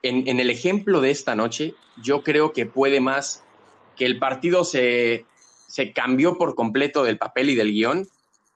en, 0.00 0.40
el 0.40 0.48
ejemplo 0.48 1.02
de 1.02 1.10
esta 1.10 1.36
noche, 1.36 1.74
yo 2.02 2.22
creo 2.22 2.54
que 2.54 2.64
puede 2.64 3.00
más 3.00 3.44
que 3.94 4.06
el 4.06 4.18
partido 4.18 4.64
se, 4.64 5.26
se 5.68 5.92
cambió 5.92 6.38
por 6.38 6.54
completo 6.54 7.04
del 7.04 7.18
papel 7.18 7.50
y 7.50 7.56
del 7.56 7.70
guion 7.70 8.08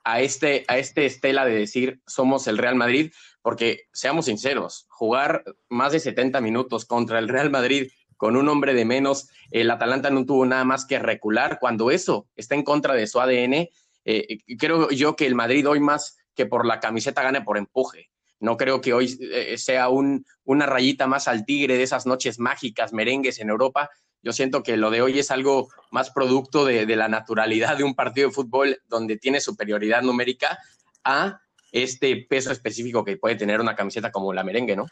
a 0.03 0.23
este, 0.23 0.65
a 0.67 0.79
este 0.79 1.05
estela 1.05 1.45
de 1.45 1.55
decir 1.55 2.01
somos 2.07 2.47
el 2.47 2.57
Real 2.57 2.75
Madrid, 2.75 3.13
porque 3.43 3.83
seamos 3.93 4.25
sinceros, 4.25 4.87
jugar 4.89 5.45
más 5.69 5.93
de 5.93 6.01
70 6.01 6.41
minutos 6.41 6.87
contra 6.87 7.19
el 7.19 7.29
Real 7.29 7.51
Madrid 7.51 7.91
con 8.17 8.37
un 8.37 8.49
hombre 8.49 8.75
de 8.75 8.85
menos, 8.85 9.29
el 9.51 9.71
Atalanta 9.71 10.11
no 10.11 10.25
tuvo 10.25 10.47
nada 10.47 10.65
más 10.65 10.85
que 10.85 10.99
recular. 10.99 11.59
Cuando 11.61 11.91
eso 11.91 12.27
está 12.37 12.55
en 12.55 12.63
contra 12.63 12.95
de 12.95 13.07
su 13.07 13.21
ADN, 13.21 13.69
eh, 14.05 14.39
creo 14.59 14.91
yo 14.91 15.17
que 15.17 15.27
el 15.27 15.35
Madrid 15.35 15.69
hoy 15.69 15.81
más 15.81 16.19
que 16.35 16.47
por 16.47 16.67
la 16.67 16.81
camiseta 16.81 17.23
gane 17.23 17.43
por 17.43 17.59
empuje. 17.59 18.11
No 18.39 18.57
creo 18.57 18.81
que 18.81 18.93
hoy 18.93 19.19
eh, 19.21 19.57
sea 19.59 19.89
un, 19.89 20.27
una 20.45 20.67
rayita 20.67 21.07
más 21.07 21.29
al 21.29 21.45
tigre 21.45 21.77
de 21.77 21.83
esas 21.83 22.07
noches 22.07 22.39
mágicas, 22.39 22.93
merengues 22.93 23.39
en 23.41 23.49
Europa. 23.49 23.91
Yo 24.23 24.33
siento 24.33 24.63
que 24.63 24.77
lo 24.77 24.91
de 24.91 25.03
hoy 25.03 25.19
es 25.19 25.31
algo 25.31 25.69
más 25.91 26.11
producto 26.11 26.65
de 26.65 26.85
la 26.97 27.09
naturalidad 27.09 27.77
de 27.77 27.85
un 27.85 27.95
partido 27.95 28.29
de 28.29 28.35
fútbol 28.35 28.83
donde 28.89 29.17
tiene 29.17 29.41
superioridad 29.41 30.03
numérica 30.03 30.59
a 31.05 31.41
este 31.73 32.27
peso 32.29 32.51
específico 32.53 33.05
que 33.05 33.17
puede 33.17 33.37
tener 33.37 33.61
una 33.61 33.77
camiseta 33.77 34.11
como 34.11 34.33
la 34.33 34.45
merengue, 34.45 34.77
¿no? 34.77 34.87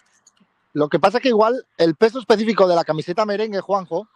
Lo 0.74 0.88
que 0.88 0.98
pasa 0.98 1.18
es 1.18 1.22
que 1.22 1.28
igual 1.28 1.66
el 1.78 1.94
peso 1.94 2.18
específico 2.18 2.66
de 2.66 2.74
la 2.74 2.84
camiseta 2.84 3.24
merengue, 3.24 3.60
Juanjo, 3.60 4.08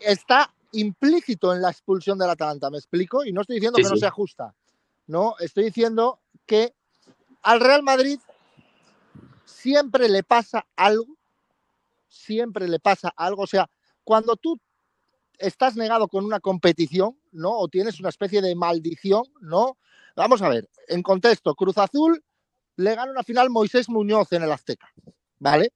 está 0.00 0.52
implícito 0.72 1.54
en 1.54 1.60
la 1.60 1.70
expulsión 1.70 2.18
del 2.18 2.30
Atalanta, 2.30 2.70
¿me 2.70 2.78
explico? 2.78 3.22
Y 3.22 3.32
no 3.32 3.42
estoy 3.42 3.56
diciendo 3.56 3.76
que 3.76 3.82
no 3.82 3.96
sea 3.96 4.10
justa, 4.10 4.54
no, 5.06 5.34
estoy 5.38 5.64
diciendo 5.64 6.20
que 6.46 6.74
al 7.42 7.60
Real 7.60 7.82
Madrid 7.82 8.18
siempre 9.44 10.08
le 10.08 10.22
pasa 10.22 10.66
algo, 10.74 11.16
siempre 12.08 12.66
le 12.66 12.80
pasa 12.80 13.12
algo, 13.14 13.42
o 13.42 13.46
sea, 13.46 13.68
cuando 14.04 14.36
tú 14.36 14.58
estás 15.38 15.76
negado 15.76 16.08
con 16.08 16.24
una 16.24 16.40
competición, 16.40 17.18
¿no? 17.32 17.50
O 17.58 17.68
tienes 17.68 18.00
una 18.00 18.08
especie 18.08 18.40
de 18.40 18.54
maldición, 18.54 19.24
¿no? 19.42 19.76
Vamos 20.16 20.40
a 20.40 20.48
ver, 20.48 20.66
en 20.88 21.02
contexto, 21.02 21.54
Cruz 21.54 21.76
Azul 21.76 22.24
le 22.76 22.94
gana 22.94 23.12
una 23.12 23.22
final 23.22 23.50
Moisés 23.50 23.90
Muñoz 23.90 24.32
en 24.32 24.42
el 24.42 24.52
Azteca. 24.52 24.90
¿Vale? 25.38 25.72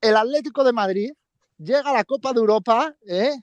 El 0.00 0.16
Atlético 0.16 0.64
de 0.64 0.72
Madrid 0.72 1.12
llega 1.58 1.90
a 1.90 1.94
la 1.94 2.04
Copa 2.04 2.32
de 2.32 2.40
Europa 2.40 2.94
¿eh? 3.06 3.34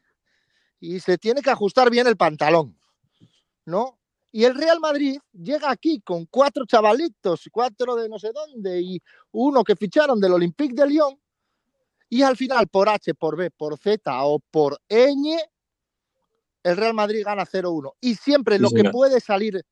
y 0.80 1.00
se 1.00 1.18
tiene 1.18 1.42
que 1.42 1.50
ajustar 1.50 1.90
bien 1.90 2.08
el 2.08 2.18
pantalón, 2.18 2.78
¿no? 3.66 4.00
Y 4.32 4.46
el 4.46 4.56
Real 4.56 4.80
Madrid 4.80 5.20
llega 5.32 5.70
aquí 5.70 6.02
con 6.02 6.26
cuatro 6.26 6.66
chavalitos, 6.66 7.48
cuatro 7.52 7.96
de 7.96 8.10
no 8.10 8.18
sé 8.18 8.32
dónde 8.34 8.82
y 8.82 9.00
uno 9.32 9.64
que 9.64 9.76
ficharon 9.76 10.20
del 10.20 10.34
Olympique 10.34 10.74
de 10.74 10.88
Lyon 10.88 11.20
y 12.10 12.24
al 12.24 12.36
final 12.36 12.68
por 12.68 12.90
H, 12.90 13.14
por 13.14 13.38
B, 13.38 13.52
por 13.52 13.78
Z 13.78 14.02
o 14.26 14.40
por 14.40 14.80
ñ, 14.90 15.38
el 16.64 16.78
Real 16.78 16.94
Madrid 16.94 17.24
gana 17.26 17.46
0-1. 17.46 17.94
Y 18.02 18.16
siempre 18.16 18.58
lo 18.58 18.70
que 18.70 18.84
puede 18.86 19.20
salir 19.20 19.64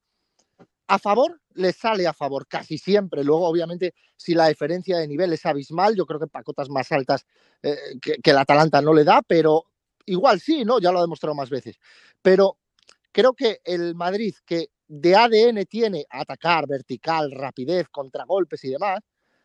a 0.91 0.99
favor 0.99 1.39
le 1.53 1.71
sale 1.71 2.05
a 2.05 2.11
favor 2.11 2.47
casi 2.47 2.77
siempre. 2.77 3.23
Luego, 3.23 3.47
obviamente, 3.47 3.93
si 4.17 4.33
la 4.33 4.49
diferencia 4.49 4.97
de 4.97 5.07
nivel 5.07 5.31
es 5.31 5.45
abismal, 5.45 5.95
yo 5.95 6.05
creo 6.05 6.19
que 6.19 6.27
para 6.27 6.43
cotas 6.43 6.69
más 6.69 6.91
altas 6.91 7.25
eh, 7.63 7.77
que, 8.01 8.19
el 8.21 8.37
Atalanta 8.37 8.81
no 8.81 8.93
le 8.93 9.05
da, 9.05 9.21
pero 9.21 9.63
igual 10.05 10.41
sí, 10.41 10.65
¿no? 10.65 10.79
Ya 10.79 10.91
lo 10.91 10.99
ha 10.99 11.03
demostrado 11.03 11.33
más 11.33 11.49
veces. 11.49 11.79
Pero 12.21 12.57
creo 13.13 13.33
que 13.33 13.61
el 13.63 13.95
Madrid, 13.95 14.35
que 14.45 14.67
de 14.89 15.15
ADN 15.15 15.65
tiene 15.65 16.05
atacar, 16.09 16.67
vertical, 16.67 17.31
rapidez, 17.31 17.87
contragolpes 17.87 18.61
y 18.65 18.71
demás, 18.71 18.99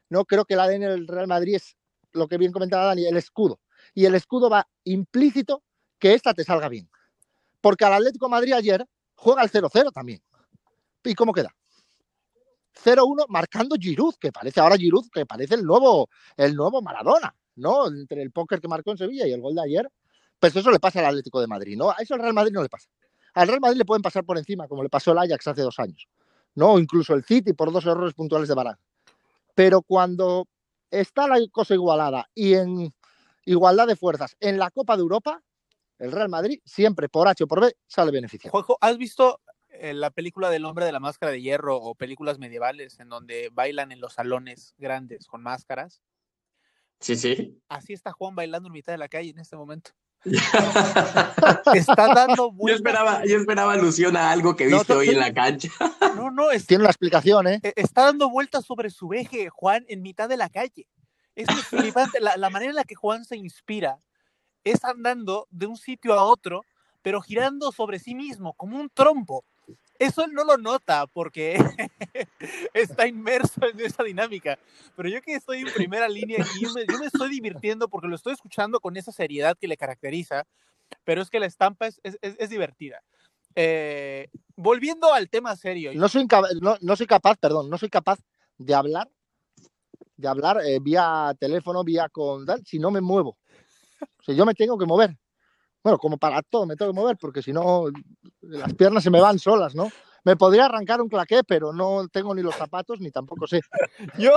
no 0.09 0.25
creo 0.25 0.47
que 0.47 0.55
el 0.55 0.61
ADN 0.61 0.81
del 0.81 1.07
Real 1.07 1.29
Madrid 1.29 1.55
es 1.55 1.77
lo 2.13 2.27
que 2.27 2.39
bien 2.39 2.51
comentaba 2.51 2.87
Dani, 2.87 3.07
el 3.07 3.17
escudo. 3.17 3.61
Y 3.95 4.05
el 4.05 4.17
escudo 4.17 4.51
va 4.51 4.67
implícito 4.83 5.63
que 6.01 6.15
esta 6.15 6.35
te 6.35 6.43
salga 6.43 6.69
bien. 6.69 6.91
Porque 7.61 7.85
al 7.85 7.93
Atlético 7.93 8.29
Madrid 8.29 8.53
ayer 8.55 8.85
juega 9.15 9.45
el 9.45 9.51
0-0 9.51 9.93
también. 9.93 10.21
¿Y 11.07 11.15
cómo 11.15 11.33
queda? 11.33 11.55
0-1 12.85 13.27
marcando 13.29 13.77
Giroud, 13.77 14.17
que 14.21 14.33
parece 14.33 14.61
ahora 14.61 14.77
Giroud, 14.77 15.07
que 15.13 15.25
parece 15.25 15.55
el 15.55 15.65
nuevo, 15.65 16.09
el 16.37 16.55
nuevo 16.55 16.83
Maradona, 16.83 17.35
¿no? 17.57 17.87
Entre 17.89 18.23
el 18.23 18.33
póker 18.33 18.61
que 18.61 18.69
marcó 18.69 18.91
en 18.91 18.99
Sevilla 18.99 19.27
y 19.27 19.33
el 19.33 19.41
gol 19.41 19.55
de 19.55 19.63
ayer. 19.63 19.91
Pues 20.39 20.55
eso 20.55 20.71
le 20.71 20.79
pasa 20.79 21.01
al 21.01 21.07
Atlético 21.07 21.41
de 21.41 21.47
Madrid, 21.47 21.77
¿no? 21.77 21.91
A 21.91 21.97
eso 22.01 22.15
al 22.15 22.21
Real 22.21 22.35
Madrid 22.35 22.53
no 22.53 22.63
le 22.63 22.69
pasa. 22.69 22.89
Al 23.35 23.49
Real 23.49 23.61
Madrid 23.61 23.79
le 23.79 23.85
pueden 23.85 24.03
pasar 24.03 24.25
por 24.25 24.37
encima, 24.37 24.69
como 24.69 24.83
le 24.83 24.89
pasó 24.89 25.13
el 25.13 25.19
Ajax 25.19 25.47
hace 25.47 25.63
dos 25.63 25.79
años, 25.79 26.07
¿no? 26.55 26.73
O 26.73 26.79
incluso 26.79 27.15
el 27.15 27.25
City 27.25 27.53
por 27.53 27.73
dos 27.73 27.87
errores 27.87 28.15
puntuales 28.15 28.49
de 28.49 28.55
Barán. 28.55 28.77
Pero 29.55 29.83
cuando 29.83 30.47
está 30.91 31.27
la 31.27 31.39
cosa 31.51 31.75
igualada 31.75 32.29
y 32.35 32.55
en 32.55 32.93
igualdad 33.47 33.87
de 33.87 33.97
fuerzas 33.97 34.37
en 34.41 34.59
la 34.59 34.71
Copa 34.71 34.97
de 34.97 35.03
Europa, 35.03 35.43
el 35.99 36.13
Real 36.13 36.29
Madrid 36.29 36.61
siempre 36.65 37.09
por 37.09 37.27
H 37.27 37.45
o 37.45 37.47
por 37.47 37.63
B 37.63 37.75
sale 37.87 38.11
beneficiado. 38.11 38.51
Juanjo, 38.51 38.77
¿has 38.81 38.99
visto 38.99 39.41
la 39.81 40.11
película 40.11 40.51
del 40.51 40.65
hombre 40.65 40.85
de 40.85 40.93
la 40.93 41.01
máscara 41.01 41.33
de 41.33 41.41
hierro 41.41 41.77
o 41.77 41.95
películas 41.95 42.39
medievales 42.39 42.99
en 43.01 43.09
donde 43.09 43.51
bailan 43.53 43.93
en 43.93 44.01
los 44.01 44.15
salones 44.15 44.75
grandes 44.79 45.27
con 45.27 45.43
máscaras. 45.43 46.03
Sí, 47.01 47.17
sí. 47.17 47.61
Así 47.69 47.93
está 47.93 48.13
Juan 48.13 48.35
bailando 48.35 48.69
en 48.69 48.73
mitad 48.73 48.93
de 48.93 48.99
la 48.99 49.09
calle 49.09 49.31
en 49.31 49.39
este 49.39 49.57
momento. 49.57 49.91
está 51.75 52.15
dando 52.15 52.51
vueltas. 52.51 52.69
Yo 52.69 52.75
esperaba, 52.75 53.25
yo 53.25 53.37
esperaba 53.37 53.73
alusión 53.75 54.17
a 54.17 54.31
algo 54.31 54.57
que 54.57 54.67
viste 54.67 54.93
hoy 54.93 55.11
en 55.11 55.21
la 55.21 55.33
cancha. 55.33 55.71
No, 56.17 56.31
no, 56.31 56.49
tiene 56.67 56.85
una 56.85 56.91
explicación, 56.91 57.47
¿eh? 57.47 57.61
E, 57.63 57.75
está 57.77 58.05
dando 58.05 58.31
vueltas 58.31 58.65
sobre 58.65 58.89
su 58.89 59.13
eje, 59.13 59.51
Juan, 59.51 59.85
en 59.87 60.01
mitad 60.01 60.31
de 60.31 60.39
la 60.39 60.49
calle. 60.49 60.89
Es 61.35 61.47
flipante. 61.67 62.21
La, 62.21 62.39
la 62.39 62.49
manera 62.49 62.71
en 62.71 62.77
la 62.77 62.85
que 62.85 62.95
Juan 62.95 63.27
se 63.27 63.37
inspira 63.37 64.01
es 64.65 64.83
andando 64.83 65.47
de 65.51 65.67
un 65.67 65.77
sitio 65.77 66.15
a 66.15 66.25
otro, 66.25 66.63
pero 67.03 67.21
girando 67.21 67.71
sobre 67.71 67.99
sí 67.99 68.15
mismo, 68.15 68.55
como 68.55 68.81
un 68.81 68.89
trompo. 68.89 69.45
Eso 69.99 70.25
él 70.25 70.33
no 70.33 70.45
lo 70.45 70.57
nota 70.59 71.07
porque 71.07 71.57
está 72.75 73.07
inmerso 73.07 73.61
en 73.67 73.81
esa 73.81 74.03
dinámica. 74.03 74.59
Pero 74.95 75.09
yo 75.09 75.23
que 75.23 75.35
estoy 75.35 75.59
en 75.61 75.67
primera 75.75 76.09
línea 76.09 76.45
y 76.57 76.63
yo 76.63 76.73
me, 76.73 77.07
estoy 77.07 77.31
divirtiendo 77.31 77.89
porque 77.89 78.09
lo 78.09 78.17
estoy 78.17 78.35
escuchando 78.35 78.81
con 78.81 78.97
esa 78.97 79.13
seriedad 79.13 79.57
que 79.59 79.69
le 79.69 79.77
caracteriza, 79.77 80.45
pero 81.05 81.23
es 81.23 81.31
que 81.31 81.41
la 81.41 81.47
estampa 81.47 81.87
es, 81.87 82.01
es, 82.03 82.51
divertida. 82.51 83.03
Eh, 83.55 84.29
volviendo 84.55 85.13
al 85.13 85.29
tema 85.31 85.57
serio. 85.57 85.93
No 85.95 86.09
soy, 86.09 86.27
no, 86.81 86.97
soy 86.97 87.07
capaz, 87.07 87.37
perdón, 87.37 87.71
no 87.71 87.79
soy 87.79 87.89
capaz 87.89 88.19
de 88.59 88.75
hablar, 88.75 89.09
de 90.17 90.29
hablar 90.29 90.61
eh, 90.65 90.79
vía 90.81 91.35
teléfono, 91.39 91.83
vía 91.83 92.09
con 92.09 92.47
si 92.65 92.79
no 92.79 92.91
me 92.91 93.01
muevo. 93.01 93.39
O 94.01 94.23
sea, 94.23 94.35
yo 94.35 94.45
me 94.45 94.55
tengo 94.55 94.77
que 94.77 94.87
mover 94.87 95.17
bueno, 95.83 95.99
como 95.99 96.19
para 96.19 96.43
todo 96.43 96.67
me 96.67 96.77
tengo 96.77 96.93
que 96.93 96.97
mover 96.97 97.17
porque 97.17 97.43
si 97.43 97.53
no 97.53 97.85
las 98.41 98.75
piernas 98.75 99.05
se 99.05 99.11
me 99.11 99.21
van 99.21 99.39
solas, 99.39 99.75
¿no? 99.75 99.91
Me 100.25 100.37
podría 100.37 100.65
arrancar 100.65 101.01
un 101.01 101.09
claqué, 101.09 101.45
pero 101.45 101.73
no 101.73 102.09
tengo 102.09 102.35
ni 102.35 102.43
los 102.43 102.57
zapatos 102.57 103.01
ni 103.01 103.13
tampoco 103.13 103.47
sé. 103.47 103.61
Yo, 104.19 104.33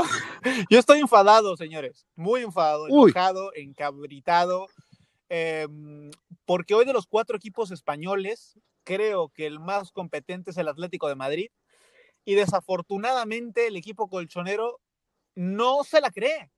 yo 0.69 0.77
estoy 0.77 0.99
enfadado, 0.99 1.57
señores, 1.57 2.05
muy 2.15 2.41
enfadado, 2.41 2.87
enojado, 2.87 3.51
encabritado, 3.55 4.67
em, 5.29 6.11
porque 6.45 6.75
hoy 6.75 6.85
de 6.85 6.93
los 6.93 7.07
cuatro 7.07 7.37
equipos 7.37 7.71
españoles, 7.71 8.59
creo 8.83 9.29
que 9.29 9.47
el 9.47 9.59
más 9.59 9.91
competente 9.91 10.51
es 10.51 10.57
el 10.57 10.67
Atlético 10.67 11.07
de 11.07 11.15
Madrid 11.15 11.47
y 12.23 12.35
desafortunadamente 12.35 13.65
el 13.65 13.75
equipo 13.75 14.07
colchonero 14.07 14.79
no 15.33 15.83
se 15.83 16.01
la 16.01 16.11
cree. 16.11 16.51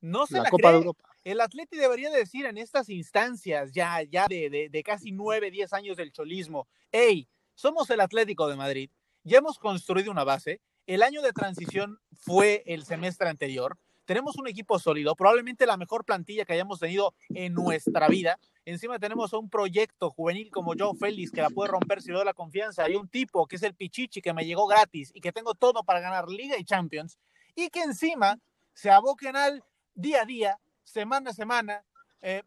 No 0.00 0.26
se 0.26 0.40
la, 0.40 0.48
cree. 0.48 0.82
El 1.26 1.40
Atleti 1.40 1.76
debería 1.76 2.08
decir 2.08 2.46
en 2.46 2.56
estas 2.56 2.88
instancias 2.88 3.72
ya, 3.72 4.00
ya 4.04 4.28
de, 4.28 4.68
de, 4.70 4.82
casi 4.84 5.10
nueve, 5.10 5.50
diez 5.50 5.72
años 5.72 5.96
del 5.96 6.12
cholismo, 6.12 6.68
hey, 6.92 7.26
somos 7.56 7.90
el 7.90 8.00
Atlético 8.00 8.46
de 8.46 8.54
Madrid, 8.54 8.90
ya 9.24 9.38
hemos 9.38 9.58
construido 9.58 10.12
una 10.12 10.22
base, 10.22 10.60
el 10.86 11.02
año 11.02 11.22
de 11.22 11.32
transición 11.32 11.98
fue 12.12 12.62
el 12.64 12.84
semestre 12.84 13.28
anterior, 13.28 13.76
tenemos 14.04 14.36
un 14.36 14.46
equipo 14.46 14.78
sólido, 14.78 15.16
probablemente 15.16 15.66
la 15.66 15.76
mejor 15.76 16.04
plantilla 16.04 16.44
que 16.44 16.52
hayamos 16.52 16.78
tenido 16.78 17.12
en 17.30 17.54
nuestra 17.54 18.06
vida. 18.06 18.38
Encima 18.64 19.00
tenemos 19.00 19.32
un 19.32 19.50
proyecto 19.50 20.10
juvenil 20.10 20.52
como 20.52 20.74
Joe 20.78 20.96
Félix 20.96 21.32
que 21.32 21.42
la 21.42 21.50
puede 21.50 21.72
romper 21.72 22.02
si 22.02 22.10
le 22.10 22.18
doy 22.18 22.24
la 22.24 22.34
confianza. 22.34 22.84
Hay 22.84 22.94
un 22.94 23.08
tipo 23.08 23.48
que 23.48 23.56
es 23.56 23.64
el 23.64 23.74
Pichichi 23.74 24.22
que 24.22 24.32
me 24.32 24.46
llegó 24.46 24.68
gratis 24.68 25.10
y 25.12 25.20
que 25.20 25.32
tengo 25.32 25.56
todo 25.56 25.82
para 25.82 25.98
ganar 25.98 26.28
Liga 26.28 26.56
y 26.56 26.62
Champions. 26.62 27.18
Y 27.56 27.68
que 27.68 27.80
encima 27.80 28.38
se 28.74 28.92
aboquen 28.92 29.34
al 29.34 29.64
día 29.96 30.22
a 30.22 30.24
día, 30.24 30.60
semana 30.86 31.30
a 31.30 31.34
semana, 31.34 31.84
eh, 32.22 32.42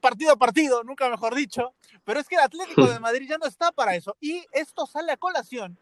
partido 0.00 0.32
a 0.32 0.36
partido, 0.36 0.82
nunca 0.84 1.08
mejor 1.10 1.34
dicho. 1.34 1.74
Pero 2.04 2.20
es 2.20 2.28
que 2.28 2.36
el 2.36 2.42
Atlético 2.42 2.86
de 2.86 3.00
Madrid 3.00 3.28
ya 3.28 3.38
no 3.38 3.46
está 3.46 3.72
para 3.72 3.94
eso. 3.94 4.16
Y 4.20 4.46
esto 4.52 4.86
sale 4.86 5.12
a 5.12 5.16
colación 5.16 5.76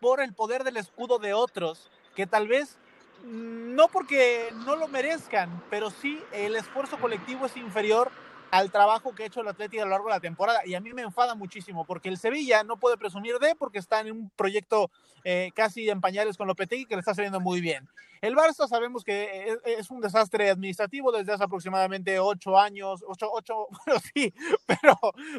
por 0.00 0.20
el 0.20 0.34
poder 0.34 0.64
del 0.64 0.76
escudo 0.76 1.18
de 1.18 1.32
otros 1.32 1.90
que 2.14 2.26
tal 2.26 2.48
vez 2.48 2.78
no 3.24 3.88
porque 3.88 4.52
no 4.66 4.76
lo 4.76 4.88
merezcan, 4.88 5.64
pero 5.70 5.90
sí 5.90 6.20
el 6.32 6.56
esfuerzo 6.56 6.98
colectivo 6.98 7.46
es 7.46 7.56
inferior 7.56 8.10
al 8.54 8.70
trabajo 8.70 9.12
que 9.12 9.24
ha 9.24 9.26
hecho 9.26 9.40
el 9.40 9.48
Atlético 9.48 9.82
a 9.82 9.84
lo 9.84 9.90
largo 9.90 10.06
de 10.06 10.14
la 10.14 10.20
temporada. 10.20 10.60
Y 10.64 10.76
a 10.76 10.80
mí 10.80 10.92
me 10.92 11.02
enfada 11.02 11.34
muchísimo 11.34 11.84
porque 11.84 12.08
el 12.08 12.18
Sevilla 12.18 12.62
no 12.62 12.76
puede 12.76 12.96
presumir 12.96 13.40
de 13.40 13.56
porque 13.56 13.80
está 13.80 13.98
en 13.98 14.12
un 14.12 14.30
proyecto 14.30 14.92
eh, 15.24 15.50
casi 15.56 15.90
en 15.90 16.00
pañales 16.00 16.36
con 16.36 16.46
Lopetegui 16.46 16.86
que 16.86 16.94
le 16.94 17.00
está 17.00 17.16
saliendo 17.16 17.40
muy 17.40 17.60
bien. 17.60 17.88
El 18.20 18.36
Barça 18.36 18.68
sabemos 18.68 19.02
que 19.02 19.58
es, 19.64 19.90
un 19.90 20.00
desastre 20.00 20.50
administrativo 20.50 21.10
desde 21.10 21.32
hace 21.32 21.42
aproximadamente 21.42 22.20
ocho 22.20 22.56
años, 22.56 23.04
ocho, 23.08 23.28
ocho, 23.32 23.66
bueno, 23.86 24.00
sí, 24.14 24.32
pero, 24.66 24.96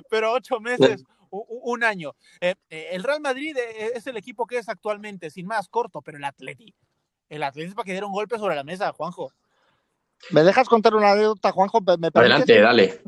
pero 0.09 0.33
ocho 0.33 0.59
meses, 0.59 1.05
un 1.29 1.85
año. 1.85 2.15
Eh, 2.41 2.55
eh, 2.69 2.89
el 2.91 3.03
Real 3.03 3.21
Madrid 3.21 3.55
es 3.95 4.05
el 4.07 4.17
equipo 4.17 4.45
que 4.45 4.57
es 4.57 4.67
actualmente, 4.67 5.29
sin 5.29 5.47
más, 5.47 5.69
corto, 5.69 6.01
pero 6.01 6.17
el 6.17 6.25
Atlético 6.25 6.77
el 7.29 7.43
Atlético 7.43 7.75
para 7.75 7.85
que 7.85 7.91
diera 7.91 8.07
un 8.07 8.13
golpe 8.13 8.37
sobre 8.37 8.55
la 8.55 8.63
mesa, 8.63 8.91
Juanjo. 8.91 9.31
¿Me 10.31 10.43
dejas 10.43 10.67
contar 10.67 10.95
una 10.95 11.11
anécdota, 11.11 11.51
Juanjo? 11.51 11.79
Adelante, 12.13 12.59
dale. 12.59 13.01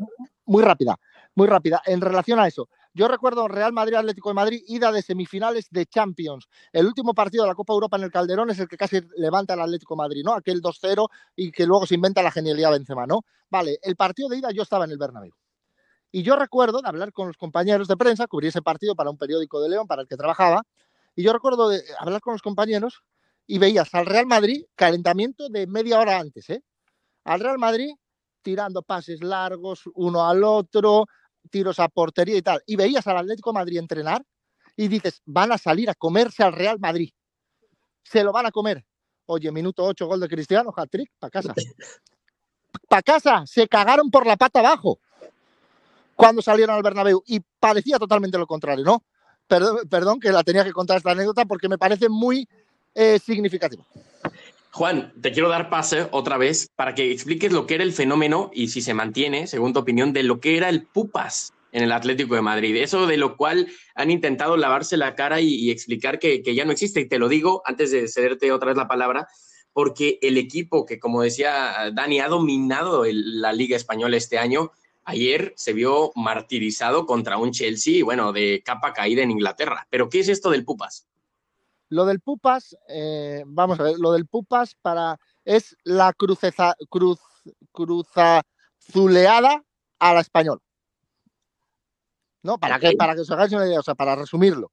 Muy 0.45 0.63
rápida, 0.63 0.97
muy 1.35 1.47
rápida. 1.47 1.81
En 1.85 2.01
relación 2.01 2.39
a 2.39 2.47
eso, 2.47 2.69
yo 2.93 3.07
recuerdo 3.07 3.47
Real 3.47 3.73
Madrid 3.73 3.95
Atlético 3.95 4.29
de 4.29 4.35
Madrid, 4.35 4.63
ida 4.67 4.91
de 4.91 5.01
semifinales 5.01 5.67
de 5.69 5.85
Champions. 5.85 6.47
El 6.71 6.87
último 6.87 7.13
partido 7.13 7.43
de 7.43 7.49
la 7.49 7.55
Copa 7.55 7.73
Europa 7.73 7.97
en 7.97 8.03
el 8.03 8.11
Calderón 8.11 8.49
es 8.49 8.59
el 8.59 8.67
que 8.67 8.77
casi 8.77 9.01
levanta 9.17 9.53
el 9.53 9.61
Atlético 9.61 9.93
de 9.93 9.97
Madrid, 9.97 10.23
¿no? 10.23 10.33
Aquel 10.33 10.61
2-0 10.61 11.07
y 11.35 11.51
que 11.51 11.65
luego 11.65 11.85
se 11.85 11.95
inventa 11.95 12.23
la 12.23 12.31
genialidad 12.31 12.71
Benzema, 12.71 13.05
¿no? 13.05 13.21
Vale, 13.49 13.77
el 13.83 13.95
partido 13.95 14.29
de 14.29 14.37
ida 14.37 14.49
yo 14.51 14.63
estaba 14.63 14.85
en 14.85 14.91
el 14.91 14.97
Bernabéu. 14.97 15.31
Y 16.11 16.23
yo 16.23 16.35
recuerdo 16.37 16.81
de 16.81 16.87
hablar 16.87 17.11
con 17.11 17.27
los 17.27 17.37
compañeros 17.37 17.87
de 17.87 17.97
prensa, 17.97 18.25
cubrí 18.27 18.47
ese 18.47 18.61
partido 18.61 18.95
para 18.95 19.09
un 19.09 19.17
periódico 19.17 19.61
de 19.61 19.69
León 19.69 19.85
para 19.85 20.01
el 20.01 20.07
que 20.07 20.15
trabajaba, 20.15 20.63
y 21.15 21.23
yo 21.23 21.33
recuerdo 21.33 21.69
de 21.69 21.83
hablar 21.99 22.21
con 22.21 22.33
los 22.33 22.41
compañeros 22.41 23.03
y 23.45 23.59
veías 23.59 23.93
al 23.93 24.05
Real 24.05 24.25
Madrid, 24.25 24.65
calentamiento 24.75 25.49
de 25.49 25.67
media 25.67 25.99
hora 25.99 26.17
antes, 26.17 26.49
¿eh? 26.49 26.63
Al 27.27 27.41
Real 27.41 27.59
Madrid 27.59 27.93
tirando 28.41 28.81
pases 28.81 29.21
largos 29.21 29.81
uno 29.93 30.25
al 30.25 30.41
otro, 30.43 31.05
tiros 31.51 31.79
a 31.79 31.89
portería 31.89 32.37
y 32.37 32.41
tal. 32.41 32.63
Y 32.65 32.77
veías 32.77 33.05
al 33.07 33.17
Atlético 33.17 33.51
Madrid 33.51 33.79
entrenar 33.79 34.23
y 34.77 34.87
dices, 34.87 35.21
van 35.25 35.51
a 35.51 35.57
salir 35.57 35.89
a 35.89 35.95
comerse 35.95 36.43
al 36.43 36.53
Real 36.53 36.79
Madrid. 36.79 37.11
Se 38.03 38.23
lo 38.23 38.31
van 38.31 38.45
a 38.45 38.51
comer. 38.51 38.85
Oye, 39.25 39.51
minuto 39.51 39.83
8, 39.83 40.07
gol 40.07 40.21
de 40.21 40.29
Cristiano, 40.29 40.71
hat-trick, 40.73 41.11
para 41.19 41.31
casa. 41.31 41.53
Para 42.87 43.01
casa, 43.01 43.43
se 43.45 43.67
cagaron 43.67 44.09
por 44.11 44.25
la 44.25 44.37
pata 44.37 44.59
abajo 44.59 44.99
cuando 46.15 46.41
salieron 46.41 46.75
al 46.75 46.83
Bernabéu 46.83 47.23
y 47.25 47.41
parecía 47.59 47.97
totalmente 47.97 48.37
lo 48.37 48.45
contrario, 48.45 48.85
¿no? 48.85 49.03
Perdón, 49.47 49.79
perdón 49.89 50.19
que 50.19 50.31
la 50.31 50.43
tenía 50.43 50.63
que 50.63 50.71
contar 50.71 50.97
esta 50.97 51.11
anécdota 51.11 51.43
porque 51.45 51.67
me 51.67 51.77
parece 51.77 52.07
muy 52.07 52.47
significativo. 53.19 53.85
Juan, 54.71 55.13
te 55.21 55.31
quiero 55.31 55.49
dar 55.49 55.69
pase 55.69 56.07
otra 56.11 56.37
vez 56.37 56.69
para 56.75 56.93
que 56.93 57.11
expliques 57.11 57.51
lo 57.51 57.65
que 57.65 57.75
era 57.75 57.83
el 57.83 57.93
fenómeno 57.93 58.51
y 58.53 58.67
si 58.67 58.81
se 58.81 58.93
mantiene, 58.93 59.47
según 59.47 59.73
tu 59.73 59.79
opinión, 59.79 60.13
de 60.13 60.23
lo 60.23 60.39
que 60.39 60.57
era 60.57 60.69
el 60.69 60.85
Pupas 60.85 61.53
en 61.71 61.83
el 61.83 61.91
Atlético 61.91 62.35
de 62.35 62.41
Madrid. 62.41 62.75
Eso 62.75 63.07
de 63.07 63.17
lo 63.17 63.37
cual 63.37 63.67
han 63.95 64.11
intentado 64.11 64.57
lavarse 64.57 64.97
la 64.97 65.15
cara 65.15 65.41
y, 65.41 65.71
explicar 65.71 66.19
que, 66.19 66.41
ya 66.43 66.65
no 66.65 66.71
existe. 66.71 67.01
Y 67.01 67.07
te 67.07 67.19
lo 67.19 67.29
digo 67.29 67.61
antes 67.65 67.91
de 67.91 68.07
cederte 68.07 68.51
otra 68.51 68.69
vez 68.69 68.77
la 68.77 68.87
palabra, 68.87 69.27
porque 69.73 70.19
el 70.21 70.37
equipo 70.37 70.85
que, 70.85 70.99
como 70.99 71.21
decía 71.21 71.91
Dani, 71.93 72.19
ha 72.19 72.27
dominado 72.27 73.03
la 73.05 73.53
Liga 73.53 73.75
Española 73.75 74.17
este 74.17 74.37
año, 74.37 74.71
ayer 75.03 75.53
se 75.55 75.73
vio 75.73 76.11
martirizado 76.15 77.05
contra 77.05 77.37
un 77.37 77.51
Chelsea, 77.51 78.03
bueno, 78.03 78.33
de 78.33 78.61
capa 78.65 78.93
caída 78.93 79.23
en 79.23 79.31
Inglaterra. 79.31 79.87
Pero, 79.89 80.09
¿qué 80.09 80.19
es 80.19 80.29
esto 80.29 80.49
del 80.49 80.65
Pupas? 80.65 81.07
Lo 81.89 82.05
del 82.05 82.19
Pupas, 82.19 82.75
eh, 82.89 83.43
vamos 83.45 83.79
a 83.79 83.83
ver, 83.83 83.97
lo 83.97 84.11
del 84.11 84.27
Pupas 84.27 84.75
para, 84.81 85.17
es 85.45 85.75
la 85.83 86.11
cruceza, 86.13 86.75
cruz, 86.89 87.19
cruzazuleada 87.71 89.63
a 89.99 90.13
la 90.13 90.19
español. 90.19 90.61
¿No? 92.43 92.57
Para 92.57 92.79
que, 92.79 92.93
para 92.93 93.15
que 93.15 93.21
os 93.21 93.31
hagáis 93.31 93.51
una 93.53 93.65
idea, 93.65 93.79
o 93.79 93.83
sea, 93.83 93.95
para 93.95 94.15
resumirlo. 94.15 94.71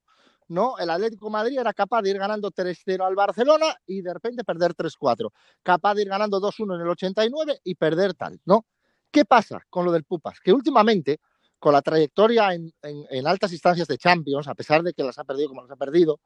¿no? 0.49 0.79
El 0.79 0.91
Atlético 0.91 1.31
Madrid 1.31 1.59
era 1.59 1.73
capaz 1.73 2.03
de 2.03 2.11
ir 2.11 2.19
ganando 2.19 2.51
3-0 2.51 3.07
al 3.07 3.15
Barcelona 3.15 3.77
y 3.87 4.03
de 4.03 4.13
repente 4.13 4.45
perder 4.45 4.75
3-4. 4.75 5.31
Capaz 5.63 5.95
de 5.95 6.03
ir 6.03 6.09
ganando 6.09 6.41
2-1 6.41 6.75
en 6.75 6.81
el 6.83 6.89
89 6.89 7.61
y 7.65 7.75
perder 7.75 8.15
tal, 8.15 8.41
¿no? 8.45 8.67
¿Qué 9.11 9.25
pasa 9.25 9.65
con 9.71 9.85
lo 9.85 9.93
del 9.93 10.05
Pupas? 10.05 10.41
Que 10.41 10.53
últimamente, 10.53 11.21
con 11.59 11.73
la 11.73 11.83
trayectoria 11.83 12.53
en, 12.53 12.73
en 12.83 13.27
altas 13.27 13.53
instancias 13.53 13.89
de 13.89 13.97
Champions, 13.97 14.49
a 14.49 14.55
pesar 14.55 14.83
de 14.83 14.93
que 14.93 15.05
las 15.05 15.19
ha 15.19 15.25
perdido 15.25 15.49
como 15.49 15.63
las 15.63 15.71
ha 15.71 15.77
perdido, 15.77 16.21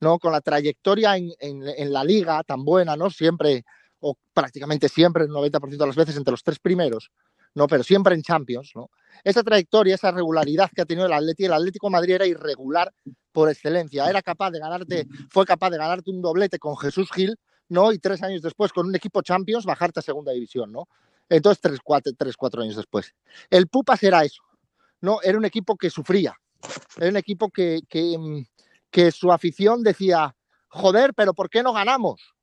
¿no? 0.00 0.18
Con 0.18 0.32
la 0.32 0.40
trayectoria 0.40 1.16
en, 1.16 1.92
la 1.92 2.04
liga 2.04 2.42
tan 2.44 2.64
buena, 2.64 2.96
¿no? 2.96 3.10
Siempre, 3.10 3.64
o 4.00 4.16
prácticamente 4.32 4.88
siempre, 4.88 5.24
el 5.24 5.30
90% 5.30 5.76
de 5.76 5.86
las 5.86 5.96
veces 5.96 6.16
entre 6.16 6.32
los 6.32 6.42
tres 6.42 6.58
primeros, 6.58 7.10
¿no? 7.54 7.66
Pero 7.66 7.82
siempre 7.82 8.14
en 8.14 8.22
Champions, 8.22 8.72
¿no? 8.74 8.90
Esa 9.24 9.42
trayectoria, 9.42 9.94
esa 9.94 10.10
regularidad 10.10 10.70
que 10.74 10.82
ha 10.82 10.84
tenido 10.84 11.06
el 11.06 11.52
Atlético, 11.52 11.90
Madrid 11.90 12.14
era 12.14 12.26
irregular 12.26 12.92
por 13.32 13.48
excelencia. 13.50 14.08
Era 14.08 14.22
capaz 14.22 14.50
de 14.50 14.58
ganarte, 14.58 15.06
fue 15.30 15.46
capaz 15.46 15.70
de 15.70 15.78
ganarte 15.78 16.10
un 16.10 16.20
doblete 16.20 16.58
con 16.58 16.76
Jesús 16.76 17.10
Gil, 17.12 17.36
¿no? 17.68 17.92
Y 17.92 17.98
tres 17.98 18.22
años 18.22 18.42
después, 18.42 18.72
con 18.72 18.86
un 18.86 18.94
equipo 18.94 19.22
Champions, 19.22 19.64
bajarte 19.64 20.00
a 20.00 20.02
segunda 20.02 20.32
división, 20.32 20.70
¿no? 20.70 20.88
Entonces, 21.28 21.60
tres, 21.60 21.80
cuatro, 21.82 22.12
tres, 22.16 22.36
cuatro 22.36 22.62
años 22.62 22.76
después. 22.76 23.14
El 23.50 23.66
Pupas 23.66 24.02
era 24.02 24.22
eso, 24.22 24.42
¿no? 25.00 25.20
Era 25.22 25.38
un 25.38 25.44
equipo 25.44 25.76
que 25.76 25.90
sufría. 25.90 26.34
Era 26.96 27.10
un 27.10 27.16
equipo 27.16 27.50
que, 27.50 27.80
que, 27.88 28.16
mm, 28.16 28.44
que 28.96 29.12
su 29.12 29.30
afición 29.30 29.82
decía, 29.82 30.34
joder, 30.68 31.12
pero 31.12 31.34
¿por 31.34 31.50
qué 31.50 31.62
no 31.62 31.74
ganamos? 31.74 32.34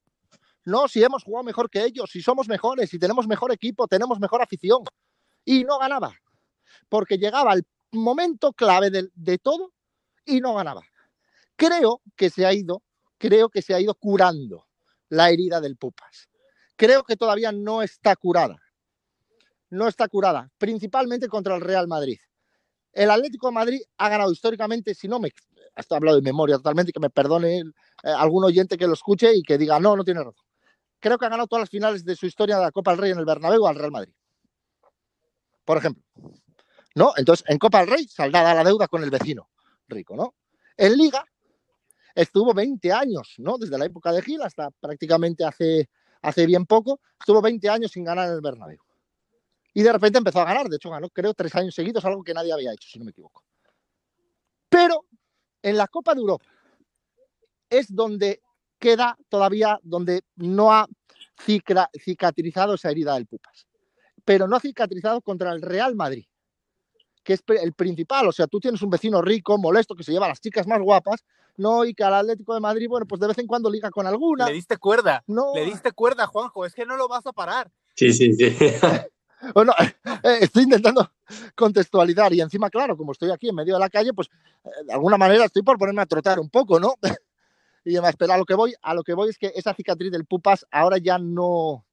No, 0.64 0.88
si 0.88 1.04
hemos 1.04 1.24
jugado 1.24 1.44
mejor 1.44 1.68
que 1.68 1.84
ellos, 1.84 2.12
si 2.12 2.22
somos 2.22 2.48
mejores, 2.48 2.92
si 2.92 3.00
tenemos 3.00 3.26
mejor 3.26 3.52
equipo, 3.52 3.88
tenemos 3.88 4.20
mejor 4.20 4.40
afición. 4.40 4.84
Y 5.44 5.64
no 5.64 5.80
ganaba, 5.80 6.16
porque 6.90 7.18
llegaba 7.18 7.56
el 7.56 7.66
momento 7.92 8.54
clave 8.54 8.92
de, 8.92 9.38
todo 9.40 9.74
y 10.26 10.42
no 10.42 10.54
ganaba. 10.54 10.84
Creo 11.56 12.04
que 12.16 12.30
se 12.30 12.46
ha 12.46 12.54
ido, 12.54 12.84
creo 13.18 13.50
que 13.50 13.64
se 13.64 13.74
ha 13.74 13.82
ido 13.82 13.96
curando 13.96 14.68
la 15.10 15.32
herida 15.32 15.60
del 15.60 15.76
Pupas. 15.76 16.30
Creo 16.76 17.04
que 17.04 17.18
todavía 17.18 17.52
no 17.52 17.82
está 17.82 18.16
curada. 18.16 18.60
No 19.72 19.88
está 19.88 20.08
curada, 20.08 20.52
principalmente 20.60 21.28
contra 21.28 21.56
el 21.56 21.62
Real 21.62 21.88
Madrid. 21.88 22.20
El 22.92 23.10
Atlético 23.10 23.48
de 23.48 23.54
Madrid 23.54 23.82
ha 23.98 24.08
ganado 24.08 24.32
históricamente, 24.32 24.94
si 24.94 25.08
no 25.08 25.20
me 25.20 25.32
esto 25.76 25.96
he 25.96 25.98
hablado 25.98 26.18
de 26.18 26.24
memoria 26.24 26.58
totalmente, 26.58 26.92
y 26.92 26.94
que 26.94 27.00
me 27.00 27.10
perdone 27.10 27.60
eh, 27.60 27.64
algún 28.04 28.44
oyente 28.44 28.78
que 28.78 28.88
lo 28.88 28.94
escuche 28.94 29.34
y 29.34 29.44
que 29.44 29.58
diga, 29.58 29.80
no, 29.80 29.96
no 29.96 30.04
tiene 30.04 30.20
razón. 30.20 30.46
Creo 31.00 31.18
que 31.18 31.26
ha 31.26 31.30
ganado 31.30 31.48
todas 31.48 31.64
las 31.64 31.70
finales 31.70 32.06
de 32.06 32.16
su 32.16 32.26
historia 32.26 32.58
de 32.58 32.64
la 32.64 32.72
Copa 32.72 32.92
del 32.92 33.00
Rey 33.00 33.12
en 33.12 33.20
el 33.20 33.26
Bernabéu 33.26 33.68
al 33.68 33.76
Real 33.76 33.92
Madrid. 33.92 34.14
Por 35.66 35.78
ejemplo. 35.78 36.04
¿No? 36.96 37.14
Entonces, 37.18 37.46
en 37.50 37.58
Copa 37.58 37.80
del 37.80 37.90
Rey, 37.90 38.08
saldada 38.08 38.54
la 38.54 38.64
deuda 38.64 38.88
con 38.88 39.04
el 39.04 39.10
vecino 39.10 39.50
rico, 39.88 40.16
¿no? 40.16 40.36
En 40.78 40.98
Liga 40.98 41.26
estuvo 42.16 42.54
20 42.54 42.92
años, 42.92 43.36
¿no? 43.38 43.58
Desde 43.58 43.78
la 43.78 43.86
época 43.86 44.12
de 44.12 44.22
Gil 44.22 44.42
hasta 44.42 44.70
prácticamente 44.72 45.44
hace, 45.44 45.90
hace 46.22 46.46
bien 46.46 46.66
poco, 46.66 47.00
estuvo 47.20 47.42
20 47.42 47.70
años 47.70 47.92
sin 47.92 48.04
ganar 48.04 48.28
en 48.28 48.36
el 48.36 48.42
Bernabéu. 48.42 48.80
Y 49.74 49.82
de 49.82 49.92
repente 49.92 50.20
empezó 50.20 50.40
a 50.42 50.46
ganar, 50.46 50.68
de 50.68 50.76
hecho 50.76 50.90
ganó 50.90 51.10
creo 51.10 51.34
tres 51.34 51.56
años 51.56 51.74
seguidos, 51.74 52.06
algo 52.06 52.24
que 52.24 52.34
nadie 52.34 52.54
había 52.54 52.74
hecho, 52.74 52.88
si 52.88 53.00
no 53.00 53.06
me 53.06 53.12
equivoco. 53.12 53.44
Pero 54.70 55.06
en 55.64 55.78
la 55.78 55.88
Copa 55.88 56.14
de 56.14 56.22
Europa 56.22 56.46
es 57.70 57.94
donde 57.94 58.42
queda 58.78 59.18
todavía, 59.30 59.80
donde 59.82 60.22
no 60.36 60.72
ha 60.72 60.88
cicatrizado 61.42 62.76
esa 62.76 62.92
herida 62.92 63.16
del 63.16 63.26
Pupas. 63.26 63.68
Pero 64.24 64.48
no 64.48 64.56
ha 64.56 64.60
cicatrizado 64.60 65.22
contra 65.22 65.52
el 65.52 65.62
Real 65.62 65.96
Madrid, 65.96 66.26
que 67.24 67.34
es 67.34 67.44
el 67.48 67.74
principal. 67.74 68.28
O 68.28 68.32
sea, 68.32 68.46
tú 68.46 68.60
tienes 68.60 68.82
un 68.82 68.92
vecino 68.92 69.22
rico, 69.22 69.58
molesto, 69.58 69.96
que 69.96 70.04
se 70.04 70.12
lleva 70.12 70.28
a 70.28 70.30
las 70.30 70.40
chicas 70.40 70.68
más 70.68 70.80
guapas 70.80 71.24
¿no? 71.58 71.86
Y 71.86 71.94
que 71.94 72.04
al 72.04 72.14
Atlético 72.14 72.54
de 72.54 72.60
Madrid, 72.60 72.88
bueno, 72.88 73.06
pues 73.06 73.22
de 73.22 73.28
vez 73.28 73.38
en 73.38 73.48
cuando 73.48 73.70
liga 73.70 73.92
con 73.92 74.08
alguna. 74.08 74.48
Le 74.48 74.54
diste 74.54 74.78
cuerda, 74.78 75.24
no. 75.28 75.54
le 75.56 75.66
diste 75.66 75.92
cuerda, 75.92 76.28
Juanjo, 76.28 76.66
es 76.66 76.74
que 76.74 76.86
no 76.86 76.98
lo 76.98 77.08
vas 77.08 77.26
a 77.26 77.34
parar. 77.34 77.72
Sí, 77.96 78.12
sí, 78.14 78.34
sí. 78.34 78.56
bueno, 79.54 79.74
eh, 80.24 80.38
estoy 80.42 80.64
intentando 80.64 81.12
contextualizar 81.56 82.34
y 82.34 82.42
encima, 82.42 82.70
claro, 82.70 82.96
como 82.96 83.12
estoy 83.12 83.32
aquí 83.32 83.50
en 83.50 83.56
medio 83.56 83.74
de 83.74 83.80
la 83.80 83.90
calle, 83.90 84.14
pues 84.14 84.30
eh, 84.64 84.70
de 84.86 84.94
alguna 84.94 85.18
manera 85.18 85.46
estoy 85.46 85.64
por 85.64 85.78
ponerme 85.78 86.02
a 86.02 86.06
trotar 86.06 86.40
un 86.40 86.50
poco, 86.50 86.80
¿no? 86.80 86.96
y 87.86 87.94
demás, 87.94 88.16
pero 88.18 88.34
a 88.34 88.38
lo 88.38 88.46
que 88.46 88.54
voy, 88.54 88.74
a 88.82 88.94
lo 88.94 89.04
que 89.04 89.14
voy 89.14 89.30
es 89.30 89.38
que 89.38 89.52
esa 89.56 89.74
cicatriz 89.74 90.12
del 90.12 90.26
Pupas 90.26 90.66
ahora 90.72 90.98
ya 90.98 91.18
no, 91.18 91.86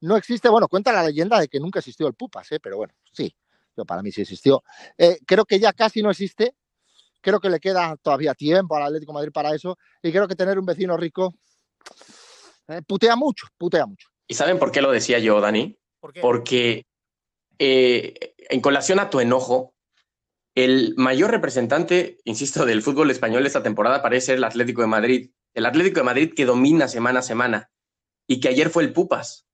no 0.00 0.16
existe. 0.16 0.48
Bueno, 0.48 0.68
cuenta 0.68 0.92
la 0.92 1.04
leyenda 1.04 1.38
de 1.38 1.48
que 1.48 1.60
nunca 1.60 1.80
existió 1.80 2.06
el 2.06 2.14
Pupas, 2.14 2.50
¿eh? 2.52 2.60
pero 2.60 2.76
bueno, 2.76 2.94
sí, 3.12 3.34
yo 3.76 3.84
para 3.84 4.02
mí 4.02 4.10
sí 4.10 4.22
existió. 4.22 4.62
Eh, 4.96 5.18
creo 5.26 5.44
que 5.44 5.58
ya 5.58 5.72
casi 5.72 6.02
no 6.02 6.10
existe. 6.10 6.54
Creo 7.20 7.40
que 7.40 7.50
le 7.50 7.58
queda 7.58 7.96
todavía 7.96 8.32
tiempo 8.34 8.76
al 8.76 8.84
Atlético 8.84 9.12
Madrid 9.12 9.32
para 9.32 9.52
eso. 9.54 9.76
Y 10.02 10.12
creo 10.12 10.28
que 10.28 10.36
tener 10.36 10.58
un 10.58 10.64
vecino 10.64 10.96
rico 10.96 11.34
putea 12.86 13.16
mucho, 13.16 13.46
putea 13.56 13.86
mucho. 13.86 14.08
¿Y 14.28 14.34
saben 14.34 14.58
por 14.58 14.70
qué 14.70 14.82
lo 14.82 14.92
decía 14.92 15.18
yo, 15.18 15.40
Dani? 15.40 15.76
Porque 16.00 16.86
eh, 17.58 18.34
en 18.38 18.60
colación 18.60 19.00
a 19.00 19.10
tu 19.10 19.20
enojo, 19.20 19.74
el 20.54 20.94
mayor 20.96 21.30
representante, 21.30 22.18
insisto, 22.24 22.66
del 22.66 22.82
fútbol 22.82 23.10
español 23.10 23.46
esta 23.46 23.62
temporada 23.62 24.02
parece 24.02 24.26
ser 24.26 24.36
el 24.38 24.44
Atlético 24.44 24.82
de 24.82 24.88
Madrid. 24.88 25.30
El 25.54 25.66
Atlético 25.66 26.00
de 26.00 26.04
Madrid 26.04 26.32
que 26.34 26.44
domina 26.44 26.88
semana 26.88 27.20
a 27.20 27.22
semana 27.22 27.70
y 28.26 28.40
que 28.40 28.48
ayer 28.48 28.70
fue 28.70 28.82
el 28.82 28.92
Pupas 28.92 29.46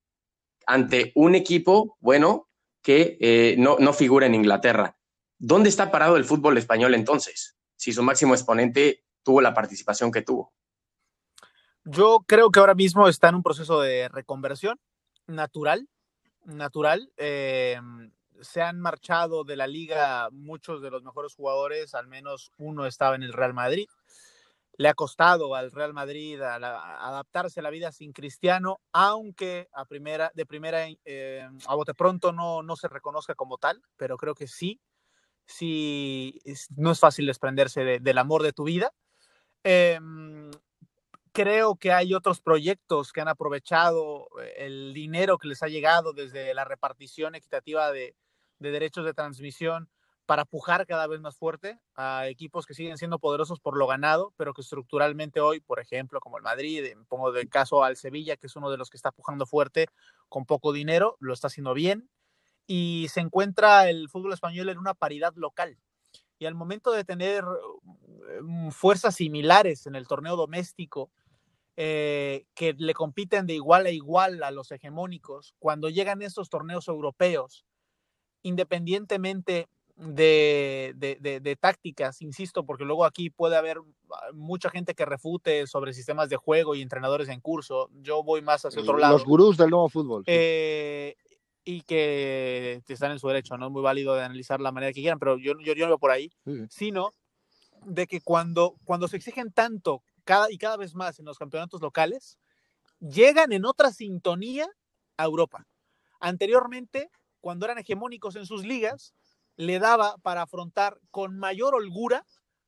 ante 0.67 1.13
un 1.15 1.35
equipo, 1.35 1.97
bueno, 2.01 2.49
que 2.83 3.19
eh, 3.21 3.57
no, 3.59 3.77
no 3.79 3.93
figura 3.93 4.27
en 4.27 4.35
Inglaterra. 4.35 4.99
¿Dónde 5.39 5.69
está 5.69 5.91
parado 5.91 6.17
el 6.17 6.25
fútbol 6.25 6.57
español 6.59 6.95
entonces? 6.95 7.57
Si 7.77 7.93
su 7.93 8.03
máximo 8.03 8.35
exponente 8.35 9.05
tuvo 9.23 9.41
la 9.41 9.55
participación 9.55 10.11
que 10.11 10.23
tuvo. 10.23 10.55
Yo 11.85 12.25
creo 12.27 12.51
que 12.51 12.61
ahora 12.61 12.75
mismo 12.75 13.09
está 13.09 13.29
en 13.29 13.37
un 13.37 13.43
proceso 13.43 13.81
de 13.81 14.09
reconversión 14.09 14.79
natural, 15.27 15.89
natural. 16.45 17.13
Eh, 17.17 17.81
se 18.41 18.63
han 18.63 18.81
marchado 18.81 19.45
de 19.45 19.57
la 19.57 19.67
liga 19.67 20.29
muchos 20.31 20.83
de 20.83 20.91
los 20.91 21.03
mejores 21.03 21.35
jugadores, 21.35 21.95
al 21.95 22.09
menos 22.09 22.51
uno 22.59 22.87
estaba 22.87 23.15
en 23.15 23.23
el 23.23 23.33
Real 23.33 23.55
Madrid 23.55 23.87
le 24.77 24.89
ha 24.89 24.95
costado 24.95 25.55
al 25.55 25.71
Real 25.71 25.93
Madrid 25.93 26.41
adaptarse 26.41 27.61
a 27.61 27.63
la 27.63 27.71
vida 27.71 27.93
sin 27.93 28.13
Cristiano, 28.13 28.81
aunque 28.93 29.69
a 29.73 29.85
primera, 29.85 30.31
de 30.35 30.47
primera 30.47 30.87
eh, 31.05 31.49
a 31.67 31.75
bote 31.75 31.95
pronto 31.95 32.33
no, 32.33 32.63
no 32.63 32.77
se 32.77 32.89
reconozca 32.89 33.35
como 33.35 33.59
tal, 33.59 33.83
pero 33.97 34.17
creo 34.17 34.35
que 34.35 34.49
sí, 34.49 34.81
sí, 35.47 36.41
no 36.77 36.91
es 36.91 37.01
fácil 37.01 37.27
desprenderse 37.27 38.01
del 38.01 38.19
amor 38.19 38.43
de 38.43 38.53
tu 38.53 38.65
vida. 38.65 38.93
Em, 39.63 40.51
creo 41.35 41.75
que 41.77 41.93
hay 41.93 42.15
otros 42.15 42.41
proyectos 42.41 43.13
que 43.13 43.21
han 43.21 43.29
aprovechado 43.29 44.29
el 44.57 44.95
dinero 44.95 45.37
que 45.37 45.49
les 45.49 45.63
ha 45.63 45.69
llegado 45.69 46.15
desde 46.15 46.55
la 46.55 46.65
repartición 46.65 47.35
equitativa 47.35 47.93
de, 47.93 48.17
de 48.61 48.71
derechos 48.71 49.05
de 49.05 49.15
transmisión 49.15 49.91
para 50.27 50.45
pujar 50.45 50.87
cada 50.87 51.07
vez 51.07 51.21
más 51.21 51.37
fuerte 51.37 51.79
a 51.97 52.29
equipos 52.29 52.67
que 52.67 52.75
siguen 52.75 52.97
siendo 52.97 53.19
poderosos 53.19 53.61
por 53.61 53.77
lo 53.77 53.87
ganado, 53.87 54.33
pero 54.37 54.55
que 54.55 54.63
estructuralmente 54.63 55.41
hoy, 55.41 55.61
por 55.61 55.81
ejemplo, 55.81 56.21
como 56.21 56.39
el 56.39 56.43
Madrid, 56.43 56.87
pongo 57.09 57.33
de 57.33 57.49
caso 57.49 57.85
al 57.85 57.97
Sevilla, 57.97 58.37
que 58.37 58.47
es 58.47 58.57
uno 58.57 58.71
de 58.71 58.79
los 58.79 58.89
que 58.89 58.97
está 58.97 59.11
pujando 59.11 59.45
fuerte 59.45 59.89
con 60.29 60.47
poco 60.47 60.73
dinero, 60.73 61.17
lo 61.21 61.35
está 61.35 61.49
haciendo 61.49 61.75
bien, 61.75 62.09
y 62.67 63.09
se 63.11 63.21
encuentra 63.21 63.91
el 63.91 64.09
fútbol 64.09 64.33
español 64.33 64.71
en 64.71 64.79
una 64.79 64.95
paridad 64.95 65.35
local. 65.37 65.79
Y 66.39 66.47
al 66.47 66.55
momento 66.55 66.91
de 66.93 67.05
tener 67.05 67.45
mm, 68.43 68.71
fuerzas 68.71 69.17
similares 69.17 69.87
en 69.87 69.95
el 69.95 70.07
torneo 70.09 70.37
doméstico, 70.37 71.11
eh, 71.77 72.47
que 72.55 72.75
le 72.79 72.95
compiten 72.95 73.47
de 73.47 73.55
igual 73.55 73.87
a 73.87 73.91
igual 73.91 74.43
a 74.43 74.51
los 74.51 74.71
hegemónicos, 74.71 75.55
cuando 75.59 75.89
llegan 75.89 76.23
estos 76.23 76.49
torneos 76.49 76.89
europeos, 76.89 77.65
independientemente 78.43 79.69
de, 79.97 80.93
de, 80.97 81.41
de, 81.41 81.57
tácticas, 81.57 82.21
insisto, 82.21 82.65
porque 82.65 82.85
luego 82.85 83.05
aquí 83.05 83.31
puede 83.31 83.57
haber 83.57 83.79
ah, 84.13 84.31
mucha 84.33 84.69
gente 84.71 84.95
que 84.95 85.05
refute 85.05 85.67
sobre 85.67 85.93
sistemas 85.93 86.29
de 86.29 86.37
juego 86.37 86.75
y 86.75 86.83
entrenadores 86.83 87.29
en 87.29 87.41
curso. 87.41 87.91
Yo 88.03 88.23
voy 88.23 88.43
más 88.43 88.65
hacia 88.65 88.83
otro 88.83 88.99
lado. 88.99 89.15
Los 89.15 89.25
gurús 89.25 89.57
del 89.57 89.71
nuevo 89.71 89.89
fútbol. 89.89 90.25
Eh, 90.27 91.17
y 91.65 91.83
que 91.83 92.83
están 92.87 93.13
en 93.13 93.19
su 93.19 93.29
derecho, 93.29 93.57
¿no? 93.57 93.67
Es 93.67 93.73
muy 93.73 93.83
válido 93.83 94.15
de 94.15 94.23
analizar 94.23 94.61
la 94.61 94.73
manera 94.73 94.93
que 94.93 95.01
quieran, 95.01 95.19
pero 95.19 95.39
yo, 95.39 95.55
yo, 95.61 95.75
yo 95.75 95.85
no 95.87 95.93
veo 95.93 95.99
por 95.99 96.11
ahí, 96.11 96.31
sino 96.69 97.13
de 97.87 98.07
que 98.07 98.21
cuando, 98.21 98.77
cuando 98.85 99.09
se 99.09 99.17
exigen 99.17 99.53
tanto 99.53 100.03
cada, 100.25 100.51
y 100.51 100.59
cada 100.59 100.77
vez 100.77 100.95
más 100.95 101.19
en 101.19 101.27
los 101.27 101.39
campeonatos 101.39 101.81
locales, 101.81 102.39
llegan 103.01 103.53
en 103.53 103.65
otra 103.65 103.93
sintonía 103.93 104.69
a 105.17 105.25
Europa. 105.25 105.67
Anteriormente, 106.21 107.11
cuando 107.41 107.67
eran 107.67 107.79
hegemónicos 107.79 108.37
en 108.37 108.47
sus 108.47 108.65
ligas, 108.65 109.15
le 109.57 109.79
daba 109.79 110.17
para 110.19 110.43
afrontar 110.43 110.99
con 111.11 111.39
mayor 111.39 111.75
holgura 111.75 112.25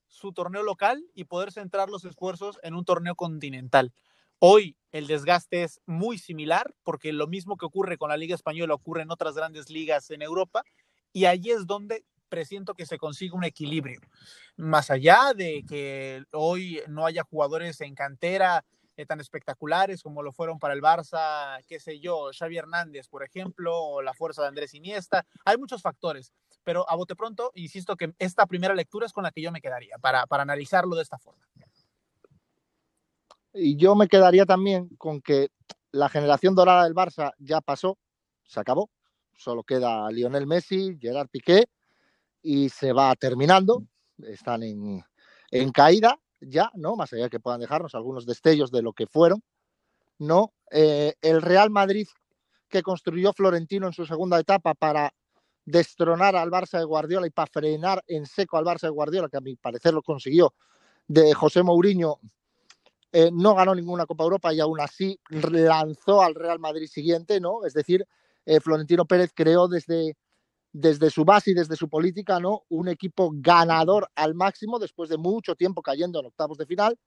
su 0.09 0.33
torneo 0.33 0.63
local 0.63 1.05
y 1.15 1.25
poder 1.25 1.53
centrar 1.53 1.91
los 1.91 2.05
esfuerzos 2.05 2.59
en 2.63 2.75
un 2.75 2.85
torneo 2.85 3.15
continental. 3.15 3.93
Hoy 4.39 4.77
el 4.93 5.07
desgaste 5.07 5.63
es 5.63 5.81
muy 5.87 6.19
similar 6.19 6.75
porque 6.83 7.13
lo 7.13 7.27
mismo 7.27 7.57
que 7.57 7.67
ocurre 7.67 7.99
con 7.99 8.11
la 8.11 8.17
Liga 8.17 8.35
Española 8.35 8.75
ocurre 8.75 9.03
en 9.03 9.11
otras 9.11 9.35
grandes 9.35 9.71
ligas 9.71 10.11
en 10.11 10.23
Europa 10.23 10.63
y 11.13 11.25
allí 11.25 11.51
es 11.51 11.67
donde 11.67 12.05
presiento 12.29 12.75
que 12.75 12.87
se 12.87 12.99
consigue 12.99 13.35
un 13.35 13.45
equilibrio. 13.45 14.01
Más 14.57 14.91
allá 14.91 15.33
de 15.35 15.65
que 15.69 16.25
hoy 16.33 16.81
no 16.89 17.07
haya 17.07 17.25
jugadores 17.25 17.81
en 17.81 17.95
cantera 17.95 18.65
eh, 18.99 19.05
tan 19.05 19.21
espectaculares 19.21 20.03
como 20.03 20.23
lo 20.23 20.33
fueron 20.33 20.59
para 20.59 20.73
el 20.73 20.81
Barça, 20.81 21.63
qué 21.67 21.79
sé 21.79 22.01
yo, 22.01 22.31
Xavi 22.37 22.57
Hernández, 22.57 23.09
por 23.09 23.23
ejemplo, 23.23 23.77
o 23.79 24.01
la 24.01 24.15
fuerza 24.15 24.41
de 24.41 24.49
Andrés 24.49 24.73
Iniesta. 24.73 25.27
Hay 25.45 25.59
muchos 25.59 25.83
factores, 25.83 26.33
pero 26.65 26.89
a 26.89 26.97
bote 26.97 27.15
pronto, 27.15 27.53
insisto 27.55 27.95
que 27.95 28.15
esta 28.19 28.47
primera 28.47 28.75
lectura 28.75 29.05
es 29.05 29.13
con 29.13 29.25
la 29.25 29.33
que 29.33 29.43
yo 29.43 29.53
me 29.53 29.61
quedaría 29.61 29.99
para, 29.99 30.27
para 30.27 30.45
analizarlo 30.45 30.97
de 30.97 31.03
esta 31.03 31.19
forma. 31.19 31.45
Y 33.53 33.77
yo 33.77 33.95
me 33.95 34.09
quedaría 34.09 34.47
también 34.47 34.89
con 34.97 35.21
que 35.21 35.49
la 35.91 36.09
generación 36.09 36.55
dorada 36.55 36.85
del 36.85 36.95
Barça 36.95 37.33
ya 37.39 37.61
pasó, 37.61 37.99
se 38.45 38.61
acabó. 38.61 38.91
Solo 39.35 39.63
queda 39.63 40.11
Lionel 40.11 40.47
Messi, 40.47 40.97
Gerard 40.99 41.29
Piqué 41.29 41.67
y 42.47 42.69
se 42.69 42.93
va 42.93 43.13
terminando. 43.17 43.85
Están 44.23 44.63
en, 44.63 45.05
en 45.51 45.73
caída 45.73 46.17
ya, 46.41 46.71
¿no? 46.75 46.95
Más 46.95 47.13
allá 47.13 47.25
de 47.25 47.31
que 47.31 47.41
puedan 47.41 47.61
dejarnos 47.61 47.95
algunos 47.97 48.25
destellos 48.25 48.71
de 48.71 48.83
lo 48.83 48.93
que 48.93 49.09
fueron, 49.09 49.43
¿no? 50.19 50.53
Eh, 50.71 51.15
el 51.23 51.43
Real 51.43 51.71
Madrid 51.71 52.07
que 52.69 52.83
construyó 52.83 53.33
Florentino 53.33 53.89
en 53.89 53.93
su 53.93 54.07
segunda 54.07 54.39
etapa 54.39 54.75
para 54.75 55.13
destronar 55.65 56.37
al 56.37 56.51
Barça 56.51 56.79
de 56.79 56.85
Guardiola 56.85 57.27
y 57.27 57.31
para 57.31 57.51
frenar 57.51 58.05
en 58.07 58.27
seco 58.27 58.57
al 58.57 58.65
Barça 58.65 58.83
de 58.83 58.91
Guardiola, 58.91 59.29
que 59.29 59.39
a 59.39 59.41
mi 59.41 59.57
parecer 59.57 59.93
lo 59.93 60.03
consiguió, 60.03 60.55
de 61.09 61.35
José 61.35 61.65
Mourinho, 61.65 62.21
eh, 63.13 63.31
no 63.33 63.55
ganó 63.55 63.75
ninguna 63.75 64.07
Copa 64.07 64.25
Europa 64.25 64.55
y 64.55 64.61
aún 64.61 64.81
así 64.81 65.19
lanzó 65.31 66.23
al 66.23 66.35
Real 66.37 66.61
Madrid 66.61 66.87
siguiente, 66.87 67.41
¿no? 67.41 67.65
Es 67.65 67.75
decir, 67.75 68.07
eh, 68.45 68.61
Florentino 68.61 69.05
Pérez 69.05 69.33
creó 69.35 69.67
desde 69.67 70.17
desde 70.79 71.09
su 71.09 71.25
base 71.25 71.53
y 71.53 71.55
desde 71.55 71.75
su 71.75 71.89
política, 71.89 72.39
¿no? 72.39 72.65
Un 72.69 72.89
equipo 72.89 73.31
ganador 73.35 74.11
al 74.15 74.35
máximo 74.35 74.79
después 74.79 75.09
de 75.09 75.17
mucho 75.17 75.55
tiempo 75.55 75.81
cayendo 75.81 76.21
en 76.21 76.27
octavos 76.27 76.59
de 76.59 76.67
final, 76.67 76.99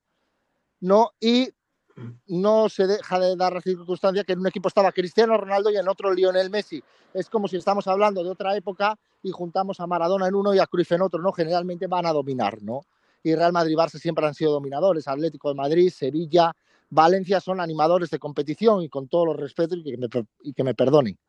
¿no? 0.80 1.12
Y 1.20 1.50
no 2.26 2.68
se 2.70 2.88
deja 2.88 3.20
de 3.20 3.36
dar 3.36 3.54
la 3.54 3.62
circunstancia 3.62 4.24
que 4.24 4.34
en 4.34 4.40
un 4.40 4.48
equipo 4.48 4.70
estaba 4.70 4.92
Cristiano 4.92 5.38
Ronaldo 5.38 5.70
y 5.70 5.78
en 5.78 5.88
otro 5.88 6.12
Lionel 6.12 6.50
Messi. 6.50 6.82
Es 7.14 7.30
como 7.30 7.48
si 7.48 7.58
estamos 7.58 7.88
hablando 7.88 8.24
de 8.24 8.32
otra 8.32 8.56
época 8.56 8.98
y 9.22 9.30
juntamos 9.30 9.80
a 9.80 9.86
Maradona 9.86 10.28
en 10.28 10.36
uno 10.36 10.56
y 10.56 10.60
a 10.60 10.66
Cruyff 10.66 10.92
en 10.94 11.04
otro, 11.04 11.22
¿no? 11.22 11.32
Generalmente 11.32 11.86
van 11.86 12.08
a 12.08 12.14
dominar, 12.14 12.64
¿no? 12.64 12.82
Y 13.22 13.36
Real 13.36 13.54
Madrid 13.54 13.74
y 13.74 13.76
Barça 13.76 14.00
siempre 14.00 14.26
han 14.26 14.34
sido 14.34 14.52
dominadores. 14.52 15.08
Atlético 15.08 15.50
de 15.50 15.56
Madrid, 15.56 15.92
Sevilla, 15.92 16.54
Valencia 16.90 17.40
son 17.40 17.60
animadores 17.60 18.10
de 18.10 18.18
competición 18.18 18.82
y 18.82 18.90
con 18.90 19.08
todos 19.08 19.28
los 19.28 19.38
respetos 19.38 19.78
y 19.78 19.84
que 19.84 19.98
me, 19.98 20.08
y 20.42 20.54
que 20.54 20.64
me 20.64 20.74
perdonen. 20.74 21.20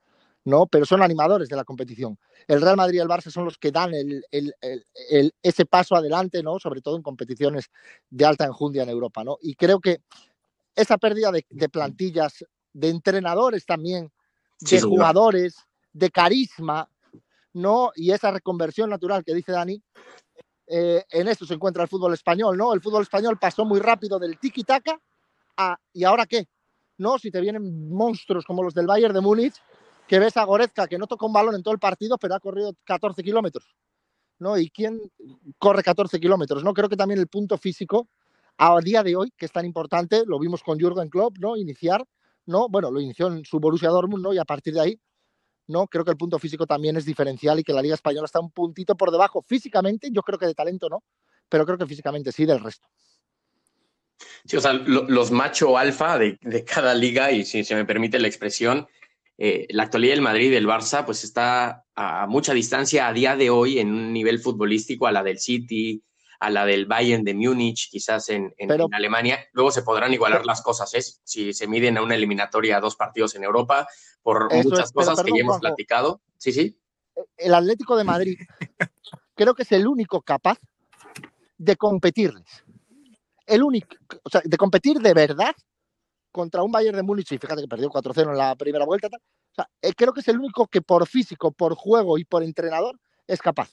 ¿No? 0.45 0.67
Pero 0.67 0.87
son 0.87 1.03
animadores 1.03 1.49
de 1.49 1.57
la 1.57 1.65
competición. 1.65 2.19
El 2.47 2.61
Real 2.61 2.77
Madrid 2.77 2.99
y 2.99 3.01
el 3.01 3.09
Barça 3.09 3.31
son 3.31 3.45
los 3.45 3.59
que 3.59 3.71
dan 3.71 3.93
ese 5.43 5.67
paso 5.67 5.97
adelante, 5.97 6.43
¿no? 6.43 6.59
Sobre 6.59 6.81
todo 6.81 6.97
en 6.97 7.03
competiciones 7.03 7.71
de 8.09 8.25
alta 8.25 8.45
enjundia 8.45 8.83
en 8.83 8.89
Europa, 8.89 9.25
¿no? 9.25 9.39
Y 9.43 9.55
creo 9.55 9.81
que 9.81 10.03
esa 10.75 10.99
pérdida 10.99 11.31
de, 11.31 11.69
plantillas, 11.69 12.45
de 12.73 12.89
entrenadores 12.89 13.67
también, 13.67 14.11
de 14.61 14.81
jugadores, 14.81 15.57
de 15.93 16.11
carisma, 16.11 16.89
¿no? 17.53 17.91
Y 17.95 18.13
esa 18.13 18.31
reconversión 18.31 18.91
natural 18.91 19.25
que 19.25 19.35
dice 19.35 19.53
Dani, 19.53 19.83
eh, 20.67 21.05
en 21.11 21.29
esto 21.29 21.45
se 21.45 21.55
encuentra 21.55 21.83
el 21.83 21.89
fútbol 21.89 22.15
español, 22.15 22.57
¿no? 22.57 22.73
El 22.73 22.81
fútbol 22.81 23.03
español 23.03 23.39
pasó 23.39 23.65
muy 23.65 23.81
rápido 23.81 24.19
del 24.19 24.39
tiki-taka 24.39 24.99
a 25.57 25.77
¿y 25.93 26.05
ahora 26.05 26.27
qué? 26.27 26.47
¿No? 26.99 27.19
Si 27.19 27.31
te 27.31 27.41
vienen 27.41 27.91
monstruos 27.91 28.45
como 28.45 28.63
los 28.63 28.73
del 28.73 28.87
Bayern 28.87 29.15
de 29.15 29.21
Múnich, 29.21 29.55
que 30.11 30.19
ves 30.19 30.37
a 30.37 30.45
Goretzka 30.45 30.89
que 30.89 30.99
no 30.99 31.07
tocó 31.07 31.27
un 31.27 31.33
balón 31.33 31.55
en 31.55 31.63
todo 31.63 31.73
el 31.73 31.79
partido, 31.79 32.19
pero 32.19 32.35
ha 32.35 32.41
corrido 32.41 32.75
14 32.83 33.23
kilómetros. 33.23 33.77
¿no? 34.41 34.59
¿Y 34.59 34.69
quién 34.69 35.01
corre 35.57 35.85
14 35.85 36.19
kilómetros? 36.19 36.65
¿no? 36.65 36.75
Creo 36.75 36.89
que 36.89 36.97
también 36.97 37.21
el 37.21 37.29
punto 37.29 37.57
físico 37.57 38.09
a 38.59 38.77
día 38.81 39.05
de 39.05 39.15
hoy, 39.15 39.33
que 39.37 39.47
es 39.47 39.53
tan 39.53 39.65
importante, 39.65 40.25
lo 40.27 40.41
vimos 40.41 40.65
con 40.65 40.81
Jürgen 40.81 41.09
Klopp, 41.11 41.39
¿no? 41.39 41.57
Iniciar, 41.57 42.05
¿no? 42.47 42.69
Bueno, 42.69 42.91
lo 42.91 43.01
inició 43.01 43.29
en 43.29 43.45
su 43.45 43.61
Borussia 43.61 43.89
Dortmund, 43.89 44.25
¿no? 44.25 44.33
Y 44.33 44.39
a 44.39 44.45
partir 44.45 44.75
de 44.75 44.81
ahí, 44.81 45.01
¿no? 45.69 45.87
Creo 45.87 46.05
que 46.05 46.11
el 46.11 46.17
punto 46.17 46.41
físico 46.41 46.67
también 46.67 46.97
es 46.97 47.05
diferencial 47.05 47.61
y 47.61 47.63
que 47.63 47.73
la 47.73 47.81
Liga 47.81 47.95
Española 47.95 48.25
está 48.25 48.41
un 48.41 48.51
puntito 48.51 48.97
por 48.97 49.13
debajo. 49.13 49.43
Físicamente, 49.43 50.09
yo 50.11 50.23
creo 50.23 50.41
que 50.41 50.47
de 50.47 50.55
talento 50.55 50.89
no, 50.89 51.05
pero 51.49 51.65
creo 51.65 51.79
que 51.79 51.87
físicamente 51.87 52.33
sí 52.33 52.47
del 52.47 52.59
resto. 52.59 52.89
Sí, 54.45 54.57
o 54.57 54.61
sea, 54.61 54.73
los 54.73 55.31
macho 55.31 55.79
alfa 55.79 56.19
de, 56.19 56.65
cada 56.65 56.95
liga, 56.95 57.31
y 57.31 57.45
si 57.45 57.63
se 57.63 57.77
me 57.77 57.85
permite 57.85 58.19
la 58.19 58.27
expresión, 58.27 58.89
eh, 59.43 59.67
la 59.71 59.85
actualidad 59.85 60.13
del 60.13 60.21
Madrid 60.21 60.49
y 60.49 60.51
del 60.51 60.67
Barça, 60.67 61.07
pues 61.07 61.25
está 61.25 61.87
a 61.95 62.27
mucha 62.27 62.53
distancia 62.53 63.09
a 63.09 63.13
día 63.15 63.37
de 63.37 63.49
hoy 63.49 63.79
en 63.79 63.91
un 63.91 64.13
nivel 64.13 64.39
futbolístico 64.39 65.07
a 65.07 65.13
la 65.13 65.23
del 65.23 65.39
City, 65.39 66.05
a 66.41 66.51
la 66.51 66.67
del 66.67 66.85
Bayern 66.85 67.25
de 67.25 67.33
Múnich, 67.33 67.89
quizás 67.91 68.29
en, 68.29 68.53
Alemania. 68.93 69.39
Luego 69.53 69.71
se 69.71 69.81
podrán 69.81 70.13
igualar 70.13 70.45
las 70.45 70.61
cosas, 70.61 70.93
¿eh? 70.93 71.01
si 71.25 71.55
se 71.55 71.67
miden 71.67 71.97
a 71.97 72.03
una 72.03 72.17
eliminatoria 72.17 72.77
a 72.77 72.81
dos 72.81 72.97
partidos 72.97 73.35
en 73.35 73.43
Europa, 73.43 73.89
por 74.23 74.53
muchas 74.53 74.93
cosas 74.93 75.23
que 75.23 75.31
ya 75.35 75.41
hemos 75.41 75.59
platicado. 75.59 76.21
Sí, 76.37 76.53
sí. 76.53 76.79
El 77.39 77.55
Atlético 77.55 77.97
de 77.97 78.05
Madrid 78.05 78.39
creo 79.35 79.55
que 79.55 79.63
es 79.63 79.73
el 79.73 79.87
único 79.87 80.21
capaz 80.21 80.59
de 81.57 81.77
competirles. 81.77 82.63
El 83.47 83.63
único, 83.63 83.97
o 84.23 84.29
sea, 84.29 84.43
de 84.45 84.57
competir 84.59 84.99
de 84.99 85.15
verdad 85.15 85.57
contra 86.31 86.63
un 86.63 86.71
Bayern 86.73 86.97
de 86.97 87.03
Múnich, 87.03 87.33
y 87.33 87.39
fíjate 87.39 87.63
que 87.63 87.69
perdió 87.69 87.91
4-0 87.91 88.31
en 88.31 88.39
la 88.39 88.55
primera 88.57 88.85
vuelta, 88.85 89.09
o 89.09 89.55
sea, 89.55 89.69
eh, 89.83 89.93
creo 89.95 90.13
que 90.13 90.21
es 90.21 90.29
el 90.29 90.39
único 90.39 90.67
que 90.67 90.83
por 90.83 91.07
físico, 91.07 91.53
por 91.53 91.75
juego 91.75 92.19
y 92.19 92.25
por 92.25 92.43
entrenador 92.43 92.99
es 93.27 93.41
capaz. 93.41 93.71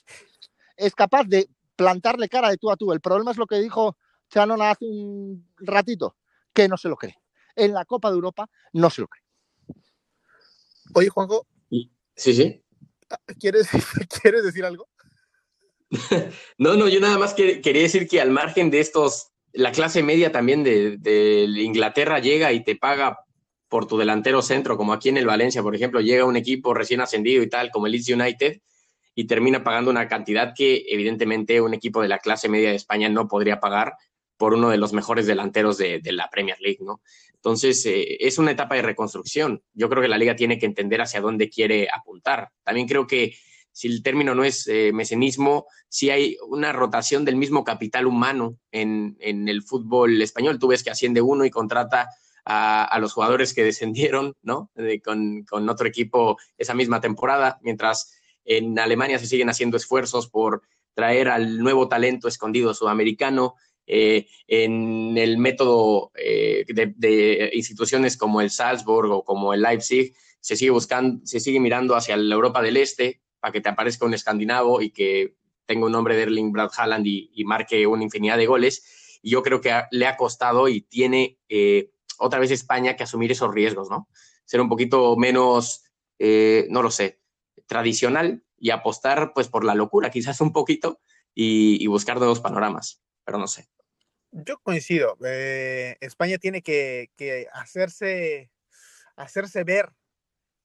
Es 0.76 0.94
capaz 0.94 1.24
de 1.24 1.48
plantarle 1.76 2.28
cara 2.28 2.50
de 2.50 2.56
tú 2.56 2.70
a 2.70 2.76
tú. 2.76 2.92
El 2.92 3.00
problema 3.00 3.30
es 3.30 3.36
lo 3.36 3.46
que 3.46 3.56
dijo 3.56 3.96
Chanon 4.30 4.60
hace 4.62 4.84
un 4.84 5.48
ratito, 5.58 6.16
que 6.52 6.68
no 6.68 6.76
se 6.76 6.88
lo 6.88 6.96
cree. 6.96 7.16
En 7.54 7.72
la 7.72 7.84
Copa 7.84 8.10
de 8.10 8.16
Europa 8.16 8.48
no 8.72 8.90
se 8.90 9.00
lo 9.00 9.08
cree. 9.08 9.24
Oye, 10.94 11.08
Juanjo. 11.08 11.46
Sí, 11.70 12.34
sí. 12.34 12.64
¿Quieres, 13.38 13.68
¿quieres 14.22 14.44
decir 14.44 14.64
algo? 14.64 14.88
no, 16.58 16.74
no, 16.74 16.88
yo 16.88 17.00
nada 17.00 17.18
más 17.18 17.34
quería 17.34 17.82
decir 17.82 18.08
que 18.08 18.20
al 18.20 18.30
margen 18.30 18.70
de 18.70 18.80
estos, 18.80 19.30
la 19.58 19.72
clase 19.72 20.04
media 20.04 20.30
también 20.30 20.62
de, 20.62 20.98
de, 20.98 21.46
Inglaterra 21.62 22.20
llega 22.20 22.52
y 22.52 22.62
te 22.62 22.76
paga 22.76 23.18
por 23.68 23.88
tu 23.88 23.98
delantero 23.98 24.40
centro, 24.40 24.76
como 24.76 24.92
aquí 24.92 25.08
en 25.08 25.16
el 25.16 25.26
Valencia, 25.26 25.64
por 25.64 25.74
ejemplo, 25.74 26.00
llega 26.00 26.24
un 26.24 26.36
equipo 26.36 26.74
recién 26.74 27.00
ascendido 27.00 27.42
y 27.42 27.48
tal, 27.48 27.72
como 27.72 27.86
el 27.86 27.92
Leeds 27.92 28.10
United, 28.10 28.60
y 29.16 29.24
termina 29.26 29.64
pagando 29.64 29.90
una 29.90 30.06
cantidad 30.06 30.54
que 30.56 30.84
evidentemente 30.88 31.60
un 31.60 31.74
equipo 31.74 32.00
de 32.00 32.06
la 32.06 32.20
clase 32.20 32.48
media 32.48 32.70
de 32.70 32.76
España 32.76 33.08
no 33.08 33.26
podría 33.26 33.58
pagar 33.58 33.94
por 34.36 34.54
uno 34.54 34.70
de 34.70 34.76
los 34.76 34.92
mejores 34.92 35.26
delanteros 35.26 35.76
de, 35.76 36.00
la 36.04 36.30
Premier 36.30 36.58
League, 36.60 36.78
¿no? 36.80 37.00
Entonces, 37.34 37.84
eh, 37.86 38.16
es 38.20 38.38
una 38.38 38.52
etapa 38.52 38.76
de 38.76 38.82
reconstrucción. 38.82 39.60
Yo 39.72 39.88
creo 39.88 40.02
que 40.02 40.08
la 40.08 40.18
liga 40.18 40.36
tiene 40.36 40.60
que 40.60 40.66
entender 40.66 41.00
hacia 41.00 41.20
dónde 41.20 41.50
quiere 41.50 41.88
apuntar. 41.92 42.50
También 42.62 42.86
creo 42.86 43.08
que 43.08 43.36
si 43.72 43.88
el 43.88 44.02
término 44.02 44.34
no 44.34 44.44
es 44.44 44.66
eh, 44.66 44.90
mecenismo, 44.92 45.66
si 45.88 46.10
hay 46.10 46.36
una 46.48 46.72
rotación 46.72 47.24
del 47.24 47.36
mismo 47.36 47.64
capital 47.64 48.06
humano 48.06 48.58
en, 48.72 49.16
el 49.20 49.62
fútbol 49.62 50.20
español. 50.20 50.58
Tú 50.58 50.68
ves 50.68 50.82
que 50.82 50.90
asciende 50.90 51.20
uno 51.20 51.44
y 51.44 51.50
contrata 51.50 52.08
a, 52.44 52.98
los 53.00 53.12
jugadores 53.12 53.54
que 53.54 53.64
descendieron, 53.70 54.34
¿no? 54.42 54.70
con, 55.04 55.68
otro 55.68 55.86
equipo 55.86 56.38
esa 56.56 56.74
misma 56.74 57.00
temporada, 57.00 57.58
mientras 57.62 58.14
en 58.44 58.78
Alemania 58.78 59.18
se 59.18 59.26
siguen 59.26 59.50
haciendo 59.50 59.76
esfuerzos 59.76 60.28
por 60.28 60.62
traer 60.94 61.28
al 61.28 61.58
nuevo 61.58 61.88
talento 61.88 62.28
escondido 62.28 62.74
sudamericano. 62.74 63.54
Eh, 63.90 64.26
en 64.46 65.16
el 65.16 65.38
método 65.38 66.12
eh, 66.14 66.64
de, 66.68 67.50
instituciones 67.54 68.18
como 68.18 68.42
el 68.42 68.50
Salzburg 68.50 69.10
o 69.10 69.24
como 69.24 69.54
el 69.54 69.62
Leipzig, 69.62 70.14
se 70.40 70.56
sigue 70.56 70.70
buscando, 70.70 71.24
se 71.24 71.40
sigue 71.40 71.58
mirando 71.58 71.96
hacia 71.96 72.14
la 72.16 72.34
Europa 72.34 72.60
del 72.60 72.76
Este 72.76 73.22
para 73.40 73.52
que 73.52 73.60
te 73.60 73.68
aparezca 73.68 74.06
un 74.06 74.14
escandinavo 74.14 74.80
y 74.80 74.90
que 74.90 75.36
tenga 75.66 75.86
un 75.86 75.92
nombre 75.92 76.16
de 76.16 76.22
Erling 76.22 76.52
Brad 76.52 76.70
Haaland 76.76 77.06
y, 77.06 77.44
marque 77.44 77.86
una 77.86 78.04
infinidad 78.04 78.36
de 78.36 78.46
goles. 78.46 79.18
Y 79.22 79.30
yo 79.30 79.42
creo 79.42 79.60
que 79.60 79.82
le 79.90 80.06
ha 80.06 80.16
costado 80.16 80.68
y 80.68 80.82
tiene 80.82 81.38
eh, 81.48 81.90
otra 82.18 82.38
vez 82.38 82.50
España 82.50 82.96
que 82.96 83.04
asumir 83.04 83.32
esos 83.32 83.52
riesgos, 83.52 83.90
¿no? 83.90 84.08
Ser 84.44 84.60
un 84.60 84.68
poquito 84.68 85.16
menos, 85.16 85.84
no 86.18 86.82
lo 86.82 86.90
sé, 86.90 87.20
tradicional 87.66 88.42
y 88.56 88.70
apostar 88.70 89.32
pues 89.34 89.48
por 89.48 89.64
la 89.64 89.74
locura, 89.74 90.10
quizás 90.10 90.40
un 90.40 90.52
poquito, 90.52 91.00
y, 91.40 91.86
buscar 91.86 92.18
nuevos 92.18 92.40
panoramas, 92.40 93.00
pero 93.24 93.38
no 93.38 93.46
sé. 93.46 93.68
Yo 94.32 94.58
coincido. 94.58 95.16
Eh, 95.24 95.96
España 96.00 96.36
tiene 96.38 96.62
que, 96.62 97.10
hacerse, 97.52 98.50
hacerse 99.14 99.62
ver 99.62 99.92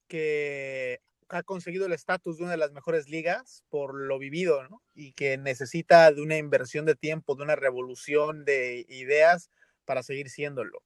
que 0.08 1.00
ha 1.34 1.42
conseguido 1.42 1.86
el 1.86 1.92
estatus 1.92 2.38
de 2.38 2.44
una 2.44 2.52
de 2.52 2.58
las 2.58 2.72
mejores 2.72 3.08
ligas 3.08 3.64
por 3.68 3.94
lo 3.94 4.18
vivido, 4.18 4.62
¿no? 4.68 4.82
Y 4.94 5.12
que 5.12 5.36
necesita 5.36 6.12
de 6.12 6.22
una 6.22 6.36
inversión 6.36 6.86
de 6.86 6.94
tiempo, 6.94 7.34
de 7.34 7.42
una 7.42 7.56
revolución 7.56 8.44
de 8.44 8.86
ideas 8.88 9.50
para 9.84 10.04
seguir 10.04 10.30
siéndolo. 10.30 10.82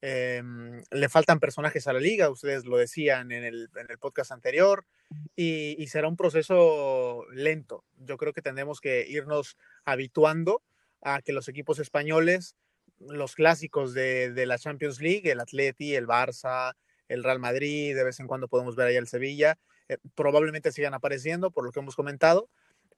Em, 0.00 0.82
le 0.90 1.08
faltan 1.08 1.38
personajes 1.38 1.86
a 1.86 1.92
la 1.92 2.00
liga, 2.00 2.28
ustedes 2.28 2.64
lo 2.64 2.76
decían 2.76 3.30
en 3.30 3.44
el, 3.44 3.70
podcast 4.00 4.32
anterior, 4.32 4.84
y, 5.36 5.86
será 5.86 6.08
un 6.08 6.16
proceso 6.16 7.24
lento. 7.32 7.84
Yo 7.98 8.16
creo 8.16 8.32
que 8.32 8.42
tendremos 8.42 8.80
que 8.80 9.06
irnos 9.08 9.56
habituando 9.84 10.64
a 11.00 11.22
que 11.22 11.32
los 11.32 11.46
equipos 11.46 11.78
españoles, 11.78 12.56
los 12.98 13.36
clásicos 13.36 13.94
de, 13.94 14.44
la 14.46 14.58
Champions 14.58 15.00
League, 15.00 15.30
el 15.30 15.38
Atleti, 15.38 15.94
el 15.94 16.08
Barça, 16.08 16.74
el 17.06 17.22
Real 17.22 17.38
Madrid, 17.38 17.94
de 17.94 18.02
vez 18.02 18.18
en 18.18 18.26
cuando 18.26 18.48
podemos 18.48 18.74
ver 18.74 18.88
ahí 18.88 18.96
el 18.96 19.06
Sevilla, 19.06 19.60
eh, 19.88 19.98
probablemente 20.14 20.72
sigan 20.72 20.94
apareciendo 20.94 21.50
por 21.50 21.64
lo 21.64 21.72
que 21.72 21.80
hemos 21.80 21.96
comentado, 21.96 22.48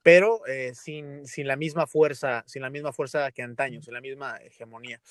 pero 0.05 0.45
eh, 0.45 0.73
sin, 0.75 1.25
sin 1.25 1.47
la 1.47 1.55
misma 1.55 1.87
fuerza, 1.87 2.43
sin 2.45 2.61
la 2.61 2.69
misma 2.69 2.93
fuerza 2.93 3.31
que 3.31 3.41
antaño, 3.41 3.81
sin 3.81 3.93
la 3.93 4.01
misma 4.01 4.37
hegemonía. 4.37 5.01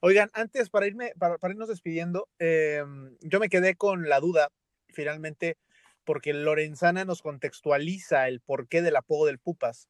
Oigan, 0.00 0.30
antes 0.34 0.68
para 0.68 0.86
irme, 0.86 1.12
para, 1.18 1.38
irnos 1.48 1.68
despidiendo, 1.68 2.28
em, 2.38 3.16
yo 3.20 3.38
me 3.40 3.48
quedé 3.48 3.76
con 3.76 4.08
la 4.08 4.20
duda, 4.20 4.50
finalmente, 4.88 5.56
porque 6.04 6.34
Lorenzana 6.34 7.04
nos 7.04 7.22
contextualiza 7.22 8.28
el 8.28 8.40
porqué 8.40 8.82
del 8.82 8.96
apodo 8.96 9.26
del 9.26 9.38
Pupas, 9.38 9.88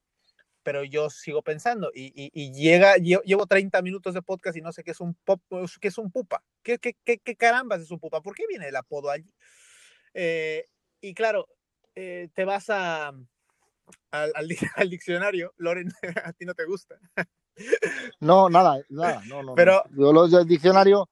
pero 0.62 0.84
yo 0.84 1.10
sigo 1.10 1.42
pensando, 1.42 1.90
y, 1.94 2.52
llega, 2.52 2.96
llevo 2.98 3.46
30 3.46 3.82
minutos 3.82 4.14
de 4.14 4.22
podcast 4.22 4.56
y 4.56 4.60
no 4.60 4.72
sé 4.72 4.84
qué 4.84 4.92
es 4.92 5.00
un 5.00 5.14
pop, 5.14 5.40
qué 5.80 5.88
es 5.88 5.98
un 5.98 6.12
pupa, 6.12 6.44
qué, 6.62 6.78
qué, 6.78 6.94
qué, 7.04 7.18
qué 7.18 7.34
carambas 7.34 7.80
es 7.80 7.90
un 7.90 7.98
pupa, 7.98 8.20
¿por 8.20 8.34
qué 8.34 8.44
viene 8.46 8.68
el 8.68 8.76
apodo 8.76 9.10
allí? 9.10 9.34
Eh, 10.14 10.66
y 11.02 11.12
claro, 11.12 11.48
eh, 11.94 12.30
te 12.32 12.46
vas 12.46 12.70
a, 12.70 13.08
al, 13.08 14.32
al, 14.76 14.90
diccionario, 14.90 15.52
Loren, 15.58 15.92
a 16.24 16.32
ti 16.32 16.46
no 16.46 16.54
te 16.54 16.64
gusta. 16.64 16.98
No, 18.18 18.48
nada, 18.48 18.82
nada, 18.88 19.20
no, 19.26 19.42
no. 19.42 19.54
Pero. 19.54 19.84
No. 19.90 20.26
Yo 20.26 20.42
diccionario. 20.42 21.10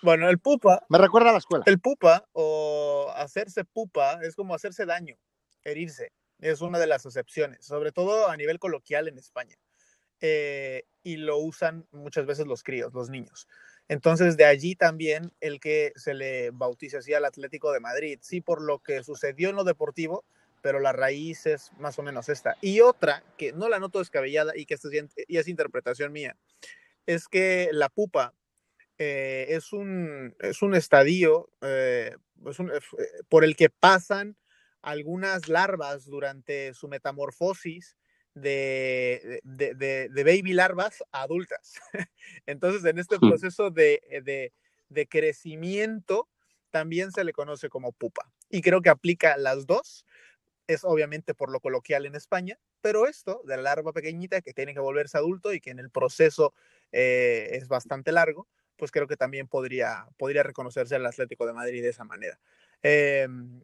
Bueno, 0.00 0.30
el 0.30 0.38
pupa. 0.38 0.82
Me 0.88 0.96
recuerda 0.96 1.28
a 1.28 1.32
la 1.32 1.38
escuela. 1.40 1.62
El 1.66 1.78
pupa 1.78 2.24
o 2.32 3.12
hacerse 3.14 3.66
pupa 3.66 4.18
es 4.22 4.34
como 4.34 4.54
hacerse 4.54 4.86
daño, 4.86 5.14
herirse. 5.62 6.10
Es 6.38 6.62
una 6.62 6.78
de 6.78 6.86
las 6.86 7.04
excepciones, 7.04 7.66
sobre 7.66 7.92
todo 7.92 8.30
a 8.30 8.36
nivel 8.38 8.58
coloquial 8.58 9.08
en 9.08 9.18
España. 9.18 9.54
Eh, 10.22 10.84
y 11.02 11.16
lo 11.16 11.36
usan 11.36 11.86
muchas 11.90 12.24
veces 12.24 12.46
los 12.46 12.62
críos, 12.62 12.94
los 12.94 13.10
niños. 13.10 13.46
Entonces, 13.88 14.36
de 14.36 14.44
allí 14.44 14.74
también 14.74 15.32
el 15.40 15.60
que 15.60 15.92
se 15.96 16.14
le 16.14 16.50
bautice 16.50 16.98
así 16.98 17.12
al 17.14 17.24
Atlético 17.24 17.72
de 17.72 17.80
Madrid. 17.80 18.18
Sí, 18.22 18.40
por 18.40 18.62
lo 18.62 18.78
que 18.78 19.02
sucedió 19.02 19.50
en 19.50 19.56
lo 19.56 19.64
deportivo, 19.64 20.24
pero 20.62 20.80
la 20.80 20.92
raíz 20.92 21.46
es 21.46 21.72
más 21.78 21.98
o 21.98 22.02
menos 22.02 22.28
esta. 22.28 22.56
Y 22.60 22.80
otra, 22.80 23.22
que 23.36 23.52
no 23.52 23.68
la 23.68 23.80
noto 23.80 23.98
descabellada 23.98 24.52
y 24.56 24.64
que 24.64 24.74
es, 24.74 24.82
es 25.28 25.48
interpretación 25.48 26.12
mía, 26.12 26.36
es 27.06 27.28
que 27.28 27.68
la 27.72 27.88
pupa 27.88 28.34
eh, 28.98 29.46
es, 29.48 29.72
un, 29.72 30.34
es 30.38 30.62
un 30.62 30.74
estadio 30.74 31.50
eh, 31.60 32.14
eh, 32.46 32.80
por 33.28 33.44
el 33.44 33.56
que 33.56 33.68
pasan 33.68 34.36
algunas 34.80 35.48
larvas 35.48 36.06
durante 36.06 36.72
su 36.74 36.88
metamorfosis 36.88 37.96
de, 38.34 39.40
de, 39.44 39.74
de, 40.08 40.24
baby 40.24 40.52
larvas 40.52 41.04
a 41.12 41.22
adultas. 41.22 41.80
Entonces, 42.46 42.84
en 42.84 42.98
este 42.98 43.18
proceso 43.18 43.70
de, 43.70 44.52
de 44.88 45.06
crecimiento, 45.06 46.28
también 46.70 47.12
se 47.12 47.24
le 47.24 47.32
conoce 47.32 47.68
como 47.68 47.92
pupa. 47.92 48.30
Y 48.48 48.62
creo 48.62 48.80
que 48.82 48.90
aplica 48.90 49.36
las 49.36 49.66
dos 49.66 50.04
es 50.66 50.84
obviamente 50.84 51.34
por 51.34 51.50
lo 51.50 51.60
coloquial 51.60 52.06
en 52.06 52.14
España, 52.14 52.58
pero 52.80 53.06
esto 53.06 53.42
de 53.44 53.56
la 53.56 53.62
larva 53.62 53.92
pequeñita 53.92 54.40
que 54.40 54.52
tiene 54.52 54.74
que 54.74 54.80
volverse 54.80 55.18
adulto 55.18 55.52
y 55.52 55.60
que 55.60 55.70
en 55.70 55.78
el 55.78 55.90
proceso 55.90 56.54
eh, 56.92 57.50
es 57.52 57.68
bastante 57.68 58.12
largo, 58.12 58.48
pues 58.76 58.90
creo 58.90 59.06
que 59.06 59.16
también 59.16 59.48
podría, 59.48 60.06
podría 60.16 60.42
reconocerse 60.42 60.96
al 60.96 61.06
Atlético 61.06 61.46
de 61.46 61.52
Madrid 61.52 61.82
de 61.82 61.90
esa 61.90 62.04
manera. 62.04 62.38
Em, 62.82 63.62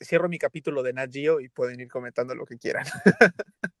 cierro 0.00 0.28
mi 0.28 0.38
capítulo 0.38 0.82
de 0.82 0.92
Nat 0.92 1.12
Geo 1.12 1.40
y 1.40 1.48
pueden 1.48 1.80
ir 1.80 1.88
comentando 1.88 2.34
lo 2.34 2.46
que 2.46 2.58
quieran. 2.58 2.84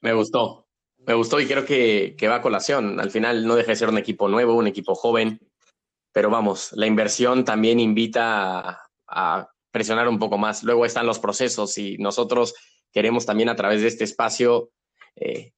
Me 0.00 0.12
gustó. 0.12 0.66
me 0.98 1.14
gustó 1.14 1.40
y 1.40 1.46
creo 1.46 1.64
que, 1.64 2.16
va 2.28 2.36
a 2.36 2.42
colación. 2.42 3.00
Al 3.00 3.10
final 3.10 3.46
no 3.46 3.56
deja 3.56 3.72
de 3.72 3.76
ser 3.76 3.88
un 3.88 3.98
equipo 3.98 4.28
nuevo, 4.28 4.54
un 4.54 4.66
equipo 4.66 4.94
joven, 4.94 5.40
pero 6.12 6.30
vamos, 6.30 6.70
la 6.72 6.86
inversión 6.86 7.44
también 7.44 7.80
invita 7.80 8.82
a, 9.06 9.50
presionar 9.70 10.08
un 10.08 10.18
poco 10.18 10.38
más. 10.38 10.64
Luego 10.64 10.86
están 10.86 11.06
los 11.06 11.18
procesos 11.18 11.76
y 11.78 11.98
nosotros 11.98 12.54
queremos 12.90 13.26
también 13.26 13.48
a 13.50 13.54
través 13.54 13.82
de 13.82 13.88
este 13.88 14.04
espacio 14.04 14.70
eh, 15.14 15.52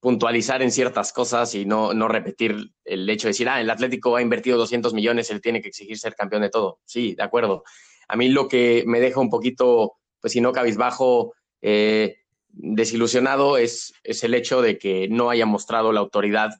puntualizar 0.00 0.60
en 0.60 0.70
ciertas 0.70 1.12
cosas 1.12 1.54
y 1.54 1.64
no, 1.64 1.94
no 1.94 2.06
repetir 2.06 2.72
el 2.84 3.08
hecho 3.08 3.26
de 3.26 3.30
decir, 3.30 3.48
ah, 3.48 3.60
el 3.60 3.70
Atlético 3.70 4.16
ha 4.16 4.22
invertido 4.22 4.58
200 4.58 4.92
millones, 4.92 5.30
él 5.30 5.40
tiene 5.40 5.62
que 5.62 5.68
exigir 5.68 5.98
ser 5.98 6.14
campeón 6.14 6.42
de 6.42 6.50
todo. 6.50 6.80
Sí, 6.84 7.14
de 7.14 7.22
acuerdo. 7.22 7.64
A 8.06 8.16
mí 8.16 8.28
lo 8.28 8.46
que 8.46 8.84
me 8.86 9.00
deja 9.00 9.18
un 9.18 9.30
poquito, 9.30 9.94
pues 10.20 10.34
si 10.34 10.42
no 10.42 10.52
cabizbajo, 10.52 11.32
eh, 11.62 12.18
desilusionado 12.56 13.58
es, 13.58 13.94
es 14.02 14.24
el 14.24 14.34
hecho 14.34 14.62
de 14.62 14.78
que 14.78 15.08
no 15.08 15.30
haya 15.30 15.46
mostrado 15.46 15.92
la 15.92 16.00
autoridad, 16.00 16.50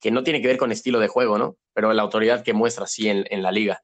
que 0.00 0.10
no 0.10 0.22
tiene 0.24 0.40
que 0.40 0.48
ver 0.48 0.58
con 0.58 0.72
estilo 0.72 0.98
de 0.98 1.08
juego, 1.08 1.38
¿no? 1.38 1.56
Pero 1.74 1.92
la 1.92 2.02
autoridad 2.02 2.42
que 2.42 2.52
muestra 2.52 2.86
sí 2.86 3.08
en, 3.08 3.24
en 3.30 3.42
la 3.42 3.52
liga. 3.52 3.82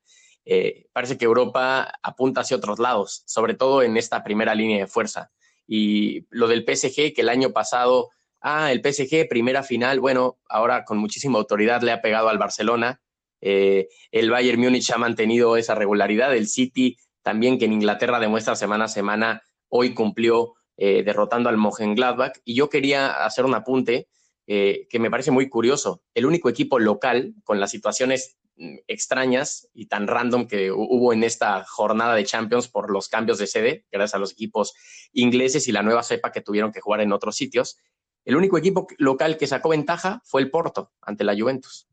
Eh, 0.51 0.87
parece 0.95 1.19
que 1.19 1.27
Europa 1.27 1.93
apunta 2.03 2.41
hacia 2.41 2.57
otros 2.57 2.79
lados, 2.79 3.23
sobre 3.27 3.53
todo 3.53 3.83
en 3.83 3.99
esta 3.99 4.25
primera 4.25 4.55
línea 4.55 4.79
de 4.79 4.87
fuerza. 4.87 5.31
Y 5.67 6.27
lo 6.31 6.49
del 6.49 6.65
PSG, 6.65 7.13
que 7.13 7.21
el 7.21 7.29
año 7.29 7.51
pasado, 7.53 8.09
ah, 8.41 8.73
el 8.73 8.81
PSG, 8.81 9.29
primera 9.29 9.63
final, 9.63 10.01
bueno, 10.01 10.39
ahora 10.49 10.87
con 10.87 10.97
muchísima 10.97 11.39
autoridad 11.39 11.83
le 11.83 11.93
ha 11.93 12.01
pegado 12.01 12.31
al 12.31 12.39
Barcelona. 12.39 13.03
Eh, 13.43 13.89
el 14.11 14.31
Bayern 14.31 14.59
Múnich 14.59 14.91
ha 14.91 14.97
mantenido 14.97 15.59
esa 15.59 15.75
regularidad. 15.75 16.35
El 16.35 16.49
City 16.49 16.97
también, 17.21 17.59
que 17.59 17.67
en 17.67 17.75
Inglaterra 17.75 18.19
demuestra 18.19 18.57
semana 18.57 18.87
a 18.87 18.89
semana, 18.89 19.43
hoy 19.69 19.93
cumplió 19.93 20.55
eh, 20.81 21.03
derrotando 21.03 21.49
al 21.49 21.59
Mönchengladbach. 21.59 22.39
Y 22.45 22.55
yo 22.55 22.71
quería 22.71 23.25
hacer 23.25 23.45
un 23.45 23.55
apunte 23.55 24.09
eh, 24.47 24.87
que 24.89 24.99
me 24.99 25.11
parece 25.11 25.33
muy 25.33 25.49
curioso. 25.49 26.03
El 26.15 26.25
único 26.25 26.49
equipo 26.49 26.79
local 26.79 27.35
con 27.43 27.59
las 27.59 27.73
situaciones 27.73 28.39
mm, 28.57 28.77
extrañas 28.87 29.69
y 29.75 29.87
tan 29.87 30.07
random 30.07 30.47
que 30.47 30.71
hubo 30.71 31.13
en 31.13 31.25
esta 31.25 31.65
jornada 31.65 32.15
de 32.15 32.25
Champions 32.25 32.69
por 32.69 32.91
los 32.91 33.09
cambios 33.09 33.39
de 33.39 33.49
sede, 33.49 33.87
gracias 33.91 34.15
a 34.15 34.19
los 34.19 34.33
equipos 34.33 34.73
ingleses 35.13 35.69
y 35.69 35.73
la 35.73 35.83
nueva 35.83 36.05
cepa 36.05 36.33
que 36.33 36.41
tuvieron 36.43 36.73
que 36.73 36.81
jugar 36.81 37.01
en 37.01 37.13
otros 37.13 37.37
sitios. 37.37 37.77
El 38.25 38.37
único 38.37 38.57
equipo 38.57 38.87
local 38.99 39.37
que 39.37 39.47
sacó 39.47 39.71
ventaja 39.71 40.23
fue 40.25 40.43
el 40.43 40.51
Porto 40.51 40.93
ante 41.03 41.25
la 41.25 41.37
Juventus. 41.37 41.89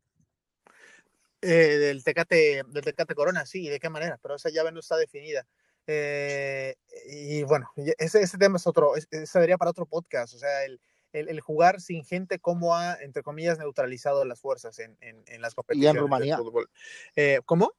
Eh, 1.42 1.76
del, 1.78 2.04
Tecate, 2.04 2.62
Corona, 3.14 3.46
sí, 3.46 3.68
¿de 3.68 3.78
qué 3.78 3.90
manera? 3.90 4.18
Pero 4.22 4.36
esa 4.36 4.50
llave 4.50 4.72
no 4.72 4.80
está 4.80 4.96
definida. 4.96 5.46
Eh, 5.86 6.74
y 7.08 7.42
bueno, 7.44 7.70
ese, 7.98 8.20
ese, 8.22 8.38
tema 8.38 8.56
es 8.56 8.66
otro, 8.66 8.96
ese 8.96 9.26
sería 9.26 9.56
para 9.56 9.70
otro 9.70 9.86
podcast, 9.86 10.34
o 10.34 10.38
sea, 10.38 10.64
el, 10.64 10.80
el, 11.12 11.40
jugar 11.40 11.80
sin 11.80 12.04
gente, 12.04 12.38
cómo 12.38 12.74
ha, 12.74 12.94
entre 13.00 13.22
comillas, 13.22 13.58
neutralizado 13.58 14.24
las 14.24 14.40
fuerzas 14.40 14.78
en, 14.78 14.96
en, 15.00 15.40
las 15.40 15.54
competiciones. 15.54 15.94
Y 15.94 15.96
en 15.96 16.02
Rumanía. 16.02 16.38
Eh, 17.14 17.40
¿Cómo? 17.44 17.72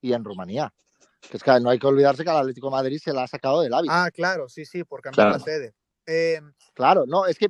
Y 0.00 0.12
en 0.12 0.24
Rumanía. 0.24 0.72
Que 1.20 1.36
es 1.36 1.42
que 1.42 1.60
no 1.60 1.70
hay 1.70 1.78
que 1.78 1.86
olvidarse 1.86 2.24
que 2.24 2.30
el 2.30 2.36
Atlético 2.36 2.66
de 2.68 2.72
Madrid 2.72 2.98
se 2.98 3.12
la 3.12 3.24
ha 3.24 3.28
sacado 3.28 3.60
del 3.60 3.72
hábito. 3.72 3.92
Ah, 3.94 4.10
claro, 4.12 4.48
sí, 4.48 4.64
sí, 4.64 4.82
por 4.82 5.02
cambiar 5.02 5.30
la 5.30 5.38
sede. 5.38 5.74
Eh, 6.06 6.40
claro, 6.74 7.04
no, 7.06 7.26
es 7.26 7.38
que 7.38 7.48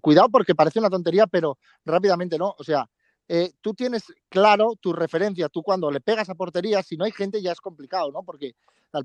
cuidado 0.00 0.30
porque 0.30 0.54
parece 0.54 0.78
una 0.78 0.88
tontería, 0.88 1.26
pero 1.26 1.58
rápidamente 1.84 2.38
no. 2.38 2.54
O 2.58 2.64
sea, 2.64 2.88
eh, 3.28 3.52
tú 3.60 3.74
tienes 3.74 4.04
claro 4.30 4.74
tu 4.80 4.92
referencia, 4.92 5.48
tú 5.48 5.62
cuando 5.62 5.90
le 5.90 6.00
pegas 6.00 6.30
a 6.30 6.34
portería, 6.34 6.82
si 6.82 6.96
no 6.96 7.04
hay 7.04 7.12
gente 7.12 7.42
ya 7.42 7.52
es 7.52 7.60
complicado, 7.60 8.10
¿no? 8.10 8.22
Porque, 8.22 8.54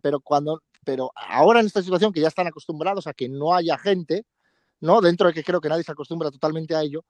pero 0.02 0.22
cuando, 0.22 0.64
pero 0.86 1.12
ahora 1.16 1.60
en 1.60 1.66
esta 1.66 1.82
situación 1.82 2.14
que 2.14 2.22
ya 2.22 2.30
están 2.30 2.48
acostumbrados 2.48 3.06
a 3.08 3.14
que 3.14 3.28
no 3.28 3.54
haya 3.54 3.78
gente, 3.78 4.26
¿no? 4.80 5.02
Dentro 5.02 5.28
de 5.28 5.34
que 5.34 5.44
creo 5.44 5.60
que 5.60 5.68
nadie 5.68 5.84
se 5.84 5.92
acostumbra 5.92 6.32
totalmente 6.32 6.74
a 6.74 6.82
ello, 6.82 7.04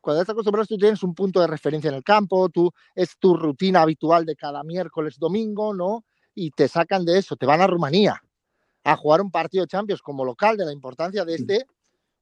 cuando 0.00 0.20
estás 0.22 0.34
acostumbrado 0.34 0.66
tú 0.66 0.78
tienes 0.78 1.02
un 1.02 1.14
punto 1.14 1.40
de 1.40 1.46
referencia 1.46 1.88
en 1.88 1.94
el 1.94 2.04
campo, 2.04 2.48
tú 2.48 2.72
es 2.94 3.16
tu 3.18 3.36
rutina 3.36 3.82
habitual 3.82 4.24
de 4.24 4.36
cada 4.36 4.62
miércoles, 4.62 5.18
domingo, 5.18 5.74
¿no? 5.74 6.04
Y 6.34 6.50
te 6.50 6.68
sacan 6.68 7.04
de 7.04 7.18
eso, 7.18 7.36
te 7.36 7.46
van 7.46 7.60
a 7.60 7.66
Rumanía 7.66 8.20
a 8.84 8.96
jugar 8.96 9.20
un 9.20 9.30
partido 9.30 9.64
de 9.64 9.68
Champions 9.68 10.02
como 10.02 10.24
local 10.24 10.56
de 10.56 10.64
la 10.64 10.72
importancia 10.72 11.24
de 11.24 11.34
este 11.34 11.66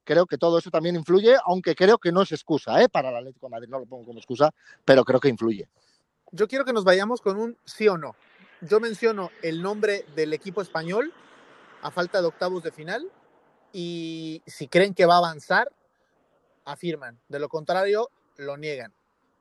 creo 0.04 0.26
que 0.26 0.38
todo 0.38 0.58
eso 0.58 0.70
también 0.70 0.96
influye, 0.96 1.36
aunque 1.44 1.74
creo 1.74 1.98
que 1.98 2.12
no 2.12 2.22
es 2.22 2.32
excusa 2.32 2.82
¿eh? 2.82 2.88
para 2.88 3.10
el 3.10 3.16
Atlético 3.16 3.46
de 3.46 3.50
Madrid, 3.50 3.68
no 3.68 3.78
lo 3.78 3.86
pongo 3.86 4.06
como 4.06 4.18
excusa, 4.18 4.52
pero 4.84 5.04
creo 5.04 5.20
que 5.20 5.28
influye. 5.28 5.68
Yo 6.32 6.48
quiero 6.48 6.64
que 6.64 6.72
nos 6.72 6.84
vayamos 6.84 7.20
con 7.20 7.38
un 7.38 7.56
sí 7.64 7.88
o 7.88 7.98
no. 7.98 8.14
Yo 8.60 8.78
menciono 8.78 9.30
el 9.42 9.62
nombre 9.62 10.04
del 10.14 10.32
equipo 10.32 10.62
español 10.62 11.12
a 11.82 11.90
falta 11.90 12.20
de 12.20 12.28
octavos 12.28 12.62
de 12.62 12.70
final 12.70 13.10
y 13.72 14.42
si 14.46 14.68
creen 14.68 14.94
que 14.94 15.06
va 15.06 15.14
a 15.14 15.18
avanzar, 15.18 15.72
afirman. 16.64 17.18
De 17.28 17.38
lo 17.38 17.48
contrario, 17.48 18.10
lo 18.36 18.56
niegan. 18.56 18.92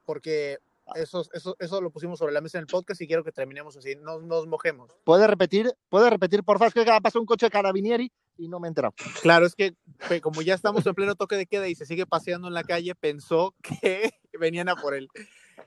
Porque 0.05 0.59
eso, 0.95 1.23
eso, 1.33 1.55
eso 1.59 1.81
lo 1.81 1.91
pusimos 1.91 2.17
sobre 2.17 2.33
la 2.33 2.41
mesa 2.41 2.57
en 2.57 2.63
el 2.63 2.67
podcast 2.67 3.01
y 3.01 3.07
quiero 3.07 3.23
que 3.23 3.31
terminemos 3.31 3.75
así, 3.77 3.95
no 3.95 4.19
nos 4.19 4.47
mojemos. 4.47 4.91
¿Puede 5.03 5.27
repetir? 5.27 5.71
¿Puede 5.89 6.09
repetir, 6.09 6.43
por 6.43 6.57
favor? 6.57 6.73
Es 6.75 6.85
que 6.85 7.01
pasado 7.01 7.19
un 7.19 7.25
coche 7.25 7.47
de 7.47 7.51
carabinieri 7.51 8.11
y 8.39 8.47
no 8.47 8.59
me 8.59 8.67
he 8.67 8.69
enterado. 8.69 8.93
Claro, 9.21 9.45
es 9.45 9.53
que 9.53 9.75
como 10.21 10.41
ya 10.41 10.55
estamos 10.55 10.85
en 10.85 10.95
pleno 10.95 11.15
toque 11.15 11.35
de 11.35 11.45
queda 11.45 11.67
y 11.67 11.75
se 11.75 11.85
sigue 11.85 12.05
paseando 12.05 12.47
en 12.47 12.53
la 12.53 12.63
calle, 12.63 12.95
pensó 12.95 13.53
que 13.61 14.11
venían 14.39 14.69
a 14.69 14.75
por 14.75 14.95
él. 14.95 15.09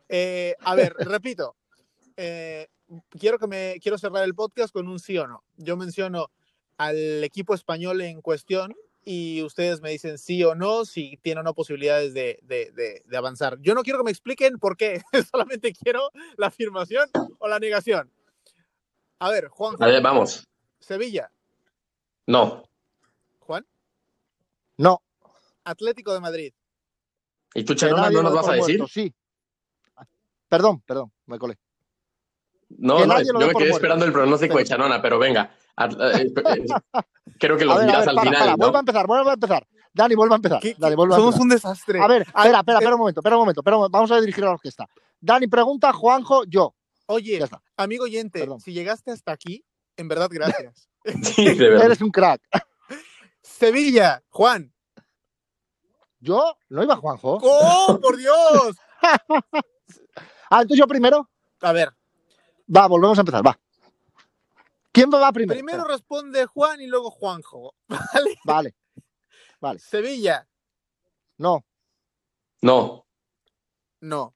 Eh, 0.09 0.57
a 0.61 0.75
ver, 0.75 0.95
repito, 0.99 1.55
eh, 2.17 2.69
quiero, 3.11 3.39
que 3.39 3.47
me, 3.47 3.77
quiero 3.81 3.99
cerrar 3.99 4.25
el 4.25 4.35
podcast 4.35 4.73
con 4.73 4.89
un 4.89 4.99
sí 4.99 5.19
o 5.19 5.27
no. 5.27 5.45
Yo 5.57 5.77
menciono 5.77 6.31
al 6.79 7.23
equipo 7.23 7.55
español 7.55 8.01
en 8.01 8.23
cuestión 8.23 8.75
y 9.05 9.43
ustedes 9.43 9.81
me 9.81 9.91
dicen 9.91 10.17
sí 10.17 10.43
o 10.45 10.55
no, 10.55 10.85
si 10.85 11.19
tienen 11.23 11.41
o 11.41 11.43
no 11.43 11.55
posibilidades 11.55 12.15
de, 12.15 12.39
de, 12.43 13.03
de, 13.05 13.17
avanzar. 13.17 13.59
Yo 13.61 13.75
no 13.75 13.83
quiero 13.83 13.99
que 13.99 14.05
me 14.05 14.11
expliquen 14.11 14.59
por 14.59 14.77
qué, 14.77 15.03
solamente 15.31 15.73
quiero 15.73 16.11
la 16.37 16.47
afirmación 16.47 17.11
o 17.39 17.49
la 17.49 17.59
negación. 17.59 18.11
A 19.19 19.31
ver, 19.31 19.49
Juan. 19.49 19.77
A 19.79 19.87
ver, 19.87 20.03
vamos. 20.03 20.49
Sevilla. 20.81 21.32
No. 22.27 22.63
Juan. 23.41 23.67
No. 24.77 25.03
Atlético 25.65 26.13
de 26.13 26.21
Madrid. 26.21 26.53
¿Y 27.55 27.65
tú, 27.65 27.75
Charona, 27.75 28.11
no 28.11 28.23
nos 28.23 28.35
vas 28.35 28.49
a 28.49 28.53
decir? 28.53 28.83
sí. 28.89 29.15
Perdón, 30.49 30.83
perdón, 30.83 31.11
me 31.27 31.39
colé. 31.39 31.59
No, 32.69 33.07
no 33.07 33.23
yo 33.23 33.33
me 33.35 33.55
quedé 33.55 33.71
esperando 33.71 34.05
el 34.05 34.13
pronóstico 34.13 34.59
de 34.59 34.65
Chanona, 34.65 35.01
pero 35.01 35.19
venga. 35.19 35.55
Eh, 35.79 36.33
eh, 36.37 36.67
creo 37.39 37.57
que 37.57 37.65
lo 37.65 37.81
dirás 37.81 38.07
al 38.07 38.21
final. 38.21 38.51
¿no? 38.51 38.57
Vuelve 38.57 38.77
a 38.77 38.81
empezar, 38.81 39.07
vuelve 39.07 39.31
a 39.31 39.35
empezar. 39.35 39.67
Dani, 39.95 40.15
vuelve 40.15 40.35
a 40.35 40.37
empezar. 40.37 40.61
Dani, 40.79 40.95
vuelve 40.95 41.15
Somos 41.15 41.37
a 41.37 41.43
un 41.43 41.49
desastre. 41.49 42.01
A 42.01 42.07
ver, 42.07 42.23
espera, 42.23 42.59
espera, 42.59 42.79
espera 42.79 42.95
un 42.95 43.01
momento, 43.01 43.21
espera 43.21 43.37
un 43.37 43.43
momento. 43.43 43.61
Espera 43.61 43.77
Vamos 43.91 44.11
a 44.11 44.21
dirigir 44.21 44.45
a 44.45 44.49
la 44.49 44.53
orquesta. 44.53 44.87
Dani 45.21 45.47
pregunta, 45.47 45.93
Juanjo, 45.93 46.45
yo. 46.45 46.75
Oye, 47.07 47.43
amigo 47.77 48.05
oyente, 48.05 48.47
si 48.63 48.73
llegaste 48.73 49.11
hasta 49.11 49.33
aquí, 49.33 49.65
en 49.97 50.09
verdad, 50.09 50.29
gracias. 50.31 50.89
Sí, 51.23 51.55
de 51.55 51.69
verdad. 51.69 51.87
Eres 51.87 52.01
un 52.01 52.11
crack. 52.11 52.43
Sevilla, 53.43 54.23
Juan. 54.29 54.73
¿Yo? 56.21 56.57
¿No 56.69 56.83
iba 56.83 56.97
Juanjo? 56.97 57.39
¡Oh, 57.43 57.99
por 58.01 58.17
Dios! 58.17 58.77
ah, 59.03 60.63
entonces 60.63 60.79
yo 60.79 60.87
primero. 60.87 61.29
A 61.61 61.73
ver. 61.73 61.93
Va, 62.75 62.87
volvemos 62.87 63.19
a 63.19 63.23
empezar, 63.23 63.45
va. 63.45 63.59
¿Quién 64.93 65.11
va 65.11 65.33
primero? 65.33 65.59
Primero 65.59 65.85
responde 65.85 66.47
Juan 66.47 66.81
y 66.81 66.87
luego 66.87 67.11
Juanjo. 67.11 67.75
¿Vale? 67.89 68.39
Vale. 68.45 68.75
Vale. 69.61 69.79
Sevilla. 69.79 70.47
No. 71.39 71.65
No. 72.61 73.07
No. 74.01 74.35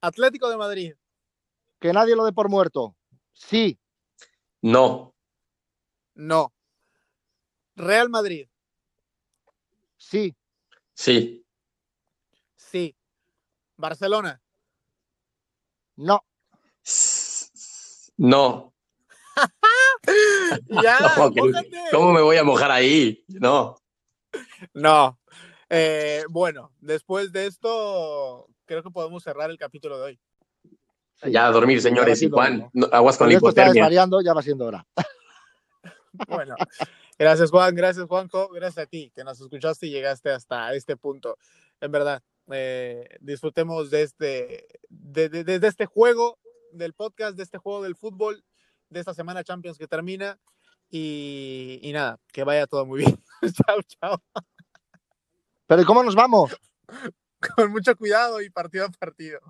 Atlético 0.00 0.48
de 0.48 0.56
Madrid. 0.56 0.94
Que 1.80 1.92
nadie 1.92 2.16
lo 2.16 2.24
dé 2.24 2.32
por 2.32 2.48
muerto. 2.48 2.96
Sí. 3.32 3.78
No. 4.62 5.13
No. 6.14 6.52
Real 7.76 8.08
Madrid. 8.08 8.48
Sí. 9.96 10.34
Sí. 10.92 11.44
Sí. 12.56 12.96
Barcelona. 13.76 14.40
No. 15.96 16.24
No. 18.16 18.72
ya, 20.82 20.98
¿Cómo 21.90 22.12
me 22.12 22.20
voy 22.20 22.36
a 22.36 22.44
mojar 22.44 22.70
ahí? 22.70 23.24
No. 23.28 23.76
No. 24.72 25.18
Eh, 25.68 26.22
bueno, 26.28 26.72
después 26.80 27.32
de 27.32 27.46
esto, 27.46 28.46
creo 28.64 28.82
que 28.82 28.90
podemos 28.90 29.22
cerrar 29.24 29.50
el 29.50 29.58
capítulo 29.58 29.98
de 29.98 30.04
hoy. 30.04 30.20
Ya 31.30 31.46
a 31.46 31.50
dormir, 31.50 31.80
señores. 31.80 32.22
Y 32.22 32.30
Juan, 32.30 32.70
aguas 32.92 33.16
con 33.16 33.28
la 33.28 33.34
hipotermia. 33.34 33.88
ya 33.88 34.34
va 34.34 34.42
siendo 34.42 34.66
hora. 34.66 34.86
Bueno, 36.28 36.54
gracias 37.18 37.50
Juan, 37.50 37.74
gracias 37.74 38.06
Juanjo, 38.06 38.48
gracias 38.48 38.86
a 38.86 38.88
ti 38.88 39.10
que 39.14 39.24
nos 39.24 39.40
escuchaste 39.40 39.86
y 39.86 39.90
llegaste 39.90 40.30
hasta 40.30 40.74
este 40.74 40.96
punto. 40.96 41.36
En 41.80 41.92
verdad, 41.92 42.22
eh, 42.50 43.08
disfrutemos 43.20 43.90
de 43.90 44.02
este, 44.02 44.68
de, 44.88 45.60
este 45.62 45.86
juego 45.86 46.38
del 46.72 46.92
podcast, 46.94 47.36
de 47.36 47.42
este 47.42 47.58
juego 47.58 47.82
del 47.82 47.96
fútbol, 47.96 48.44
de 48.88 49.00
esta 49.00 49.14
semana 49.14 49.44
Champions 49.44 49.78
que 49.78 49.88
termina. 49.88 50.38
Y, 50.90 51.80
y 51.82 51.92
nada, 51.92 52.20
que 52.32 52.44
vaya 52.44 52.66
todo 52.66 52.86
muy 52.86 53.00
bien. 53.00 53.22
chao, 53.66 53.80
chao. 53.82 54.22
Pero 55.66 55.82
¿y 55.82 55.84
cómo 55.84 56.02
nos 56.04 56.14
vamos? 56.14 56.56
Con 57.56 57.72
mucho 57.72 57.96
cuidado 57.96 58.40
y 58.40 58.50
partido 58.50 58.86
a 58.86 58.90
partido. 58.90 59.40